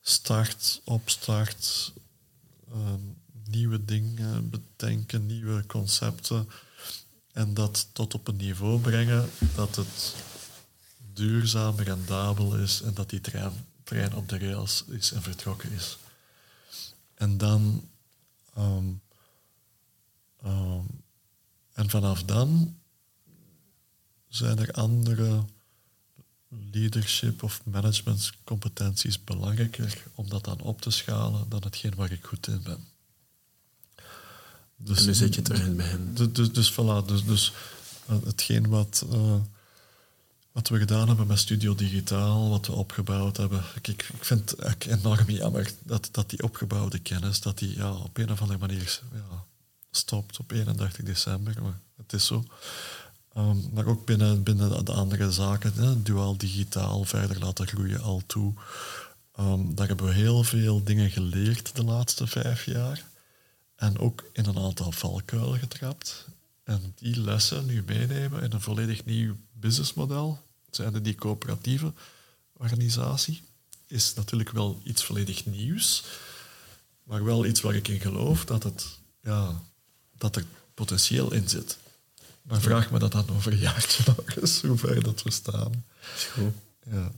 [0.00, 1.92] start, opstart,
[2.70, 2.94] eh,
[3.44, 6.48] nieuwe dingen bedenken, nieuwe concepten.
[7.32, 10.14] En dat tot op een niveau brengen dat het
[11.12, 13.52] duurzaam, rendabel is en dat die trein,
[13.84, 15.98] trein op de rails is en vertrokken is.
[17.14, 17.88] En dan.
[18.54, 18.86] ehm,
[20.42, 20.84] ehm,
[21.72, 22.76] en vanaf dan
[24.28, 25.44] zijn er andere
[26.48, 32.46] leadership of managementcompetenties belangrijker om dat dan op te schalen dan hetgeen waar ik goed
[32.46, 32.91] in ben.
[34.84, 36.14] Dus, en nu zit je terug in begin.
[36.14, 37.52] dus, dus, dus voilà, dus, dus
[38.06, 39.34] eh, hetgeen wat, eh,
[40.52, 43.62] wat we gedaan hebben met Studio Digitaal, wat we opgebouwd hebben.
[43.74, 48.16] Ik, ik vind het enorm jammer dat, dat die opgebouwde kennis, dat die ja, op
[48.18, 49.44] een of andere manier ja,
[49.90, 51.62] stopt op 31 december.
[51.62, 52.44] Maar het is zo.
[53.34, 58.00] Ehm, maar ook binnen, binnen de- de andere zaken, hè, duaal digitaal verder laten groeien
[58.00, 58.52] al toe.
[59.36, 63.04] Ehm, daar hebben we heel veel dingen geleerd de laatste vijf jaar.
[63.82, 66.26] En ook in een aantal valkuilen getrapt.
[66.64, 71.92] En die lessen nu meenemen in een volledig nieuw businessmodel, zijnde die coöperatieve
[72.52, 73.42] organisatie,
[73.86, 76.04] is natuurlijk wel iets volledig nieuws.
[77.02, 78.86] Maar wel iets waar ik in geloof dat, het,
[79.20, 79.62] ja,
[80.16, 80.44] dat er
[80.74, 81.78] potentieel in zit.
[82.42, 85.84] Maar vraag me dat dan over een jaartje nog eens, hoe ver dat we staan.
[86.32, 86.54] Goed.
[86.90, 87.12] Ja.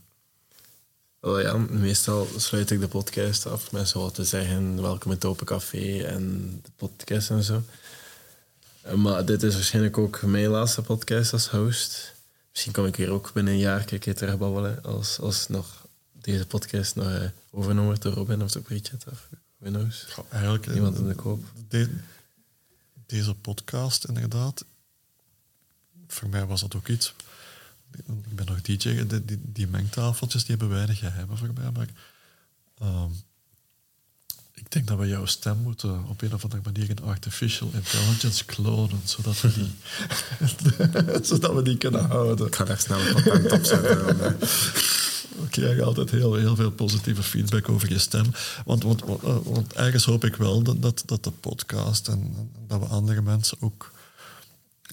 [1.24, 4.82] Wel ja, meestal sluit ik de podcast af met zo wat te zeggen.
[4.82, 7.62] Welkom in het Open Café en de podcast en zo.
[8.82, 12.12] Eh, Maar dit is waarschijnlijk ook mijn laatste podcast als host.
[12.50, 16.46] Misschien kom ik weer ook binnen een jaar een keer terugbabbelen als, als nog deze
[16.46, 19.28] podcast nog eh, overgenomen wordt door Robin of door Bridget of
[19.58, 20.06] who knows.
[20.10, 21.44] Goh, Eigenlijk, eh, Iemand in de koop.
[21.68, 21.96] de-
[23.06, 24.64] deze podcast, inderdaad,
[26.06, 27.14] voor mij was dat ook iets.
[28.06, 31.88] Ik ben nog DJ, die, die, die mengtafeltjes die hebben weinig geheimen voor mij, maar
[34.54, 38.44] ik denk dat we jouw stem moeten op een of andere manier in artificial intelligence
[38.44, 39.70] klonen, zodat we die,
[41.28, 42.46] zodat we die kunnen houden.
[42.46, 44.20] Ik ga daar snel een contact op zetten.
[44.20, 44.32] eh.
[45.50, 48.26] Krijgen altijd heel, heel veel positieve feedback over je stem.
[48.64, 52.50] Want, want, want, eh, want ergens hoop ik wel dat, dat, dat de podcast en
[52.66, 53.92] dat we andere mensen ook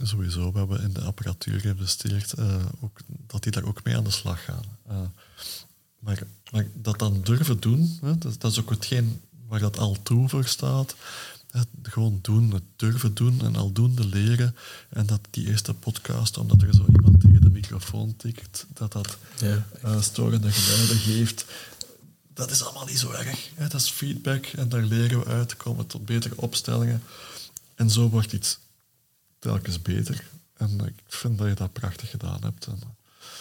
[0.08, 4.04] sowieso, we hebben in de apparatuur geïnvesteerd, eh, ook, dat die daar ook mee aan
[4.04, 4.64] de slag gaan.
[4.88, 5.02] Eh,
[6.00, 9.98] maar, maar dat dan durven doen, hè, dat, dat is ook hetgeen waar dat al
[10.04, 10.96] toe voor staat.
[11.52, 14.56] Het gewoon doen, het durven doen en aldoende leren.
[14.90, 19.18] En dat die eerste podcast, omdat er zo iemand tegen de microfoon tikt, dat dat
[19.40, 19.66] Ja.
[19.82, 21.46] eh, storende geluiden geeft.
[22.34, 23.50] Dat is allemaal niet zo erg.
[23.56, 23.68] Hè?
[23.68, 27.04] Dat is feedback en daar leren we uit, komen tot betere opstellingen.
[27.76, 28.60] En zo wordt iets
[29.42, 30.24] telkens beter.
[30.58, 32.66] En ik vind dat je dat prachtig gedaan hebt.
[32.66, 32.80] En,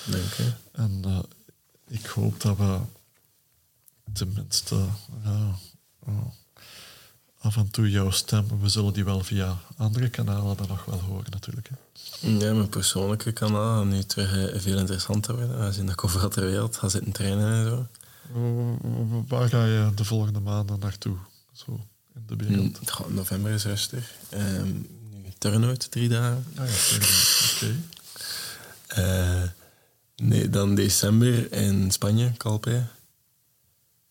[0.06, 0.52] Dank je.
[0.72, 1.18] en eh,
[1.86, 2.78] ik hoop dat we
[4.12, 4.86] tenminste
[5.24, 5.55] eh,
[7.39, 11.01] af en toe jouw stem, we zullen die wel via andere kanalen dan nog wel
[11.01, 11.68] horen natuurlijk.
[11.68, 11.77] Hè.
[12.28, 15.56] Ja, mijn persoonlijke kanaal nu terug eh, veel interessanter worden.
[15.56, 17.86] Aangezien dat ik overal ter wereld ga zitten trainen en zo.
[19.28, 21.16] Waar ga je de volgende maanden naartoe?
[21.52, 22.81] Zo in de wereld.
[23.09, 24.14] Mm, november is rustig.
[24.62, 24.99] Nu
[25.40, 26.44] Turnhout, drie dagen.
[26.56, 26.96] Ah ja,
[27.56, 27.76] oké.
[28.86, 29.42] Eh,
[30.16, 32.84] nee, dan december in Spanje, Calpe.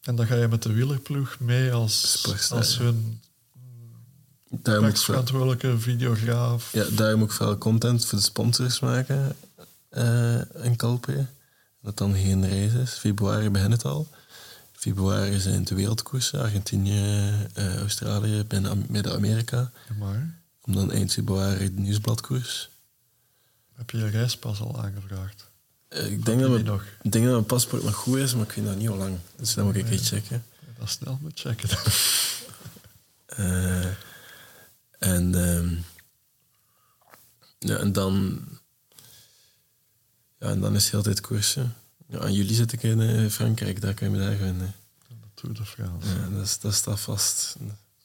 [0.02, 3.22] En dan ga je met de wielerploeg mee als, Sportster, als hun
[4.64, 6.74] rechtsverantwoordelijke videograaf.
[6.74, 9.36] ja, daar moet ik veel content voor de sponsors maken
[9.90, 11.26] eh, in Calpe.
[11.82, 12.92] Dat dan geen reis is.
[12.94, 14.08] Februari begint het al.
[14.72, 16.42] Februari zijn de wereldkoersen.
[16.42, 19.72] Argentinië, eh, Australië, binnen Am- Midden-Amerika.
[20.00, 20.39] Maar
[20.70, 22.70] Om dan eind februari de nieuwsbladkoers.
[23.76, 25.50] heb je je reispas al aangevraagd?
[25.88, 28.52] Eh, ik, denk dat mijn, ik denk dat mijn paspoort nog goed is, maar ik
[28.52, 29.18] weet nog niet hoe lang.
[29.36, 29.92] Dus dat moet ik Ja.
[29.92, 30.46] eens checken.
[30.78, 31.70] Dat snel moet checken.
[33.26, 33.86] Eh,
[35.00, 35.76] en, ehm,
[37.60, 38.44] ja, en dan...
[40.40, 41.76] Ja, en dan is het heel tijd koersen.
[42.08, 44.76] Ja, en jullie zit ik in eh, Frankrijk, daar kun je me daar vinden.
[45.08, 45.64] De Tour de.
[45.78, 47.56] Ja, dat, is, dat staat vast.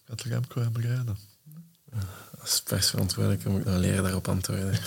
[0.05, 1.19] Gaat Remco hem bereiden?
[2.45, 4.79] Als persverantwoordelijke moet ik nog leren daarop antwoorden.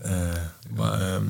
[0.00, 1.26] Eh, maar ehm,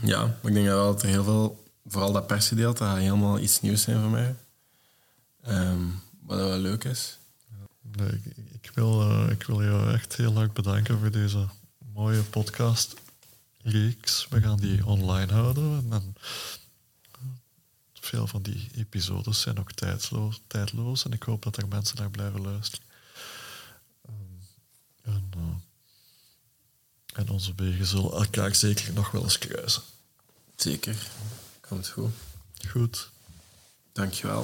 [0.00, 3.60] ja, ik denk dat wel dat er heel veel, vooral dat persgedeelte, gaat helemaal iets
[3.60, 4.34] nieuws zijn voor mij.
[5.42, 5.80] Ehm,
[6.20, 7.18] wat wel leuk is.
[7.80, 11.46] Nee, ik, ik wil, eh, ik wil jou echt heel erg bedanken voor deze
[11.92, 12.94] mooie podcast
[13.62, 14.26] reeks.
[14.30, 15.86] We gaan die online houden.
[15.90, 16.14] En
[18.06, 22.10] veel van die episodes zijn ook tijdloos, tijdloos en ik hoop dat er mensen naar
[22.10, 22.86] blijven luisteren.
[24.02, 24.14] Ehm,
[25.02, 29.82] en, eh, en onze wegen zullen elkaar zeker nog wel eens kruisen.
[30.56, 30.96] Zeker.
[31.60, 32.12] Komt goed.
[32.68, 33.10] Goed.
[33.92, 34.40] Dankjewel.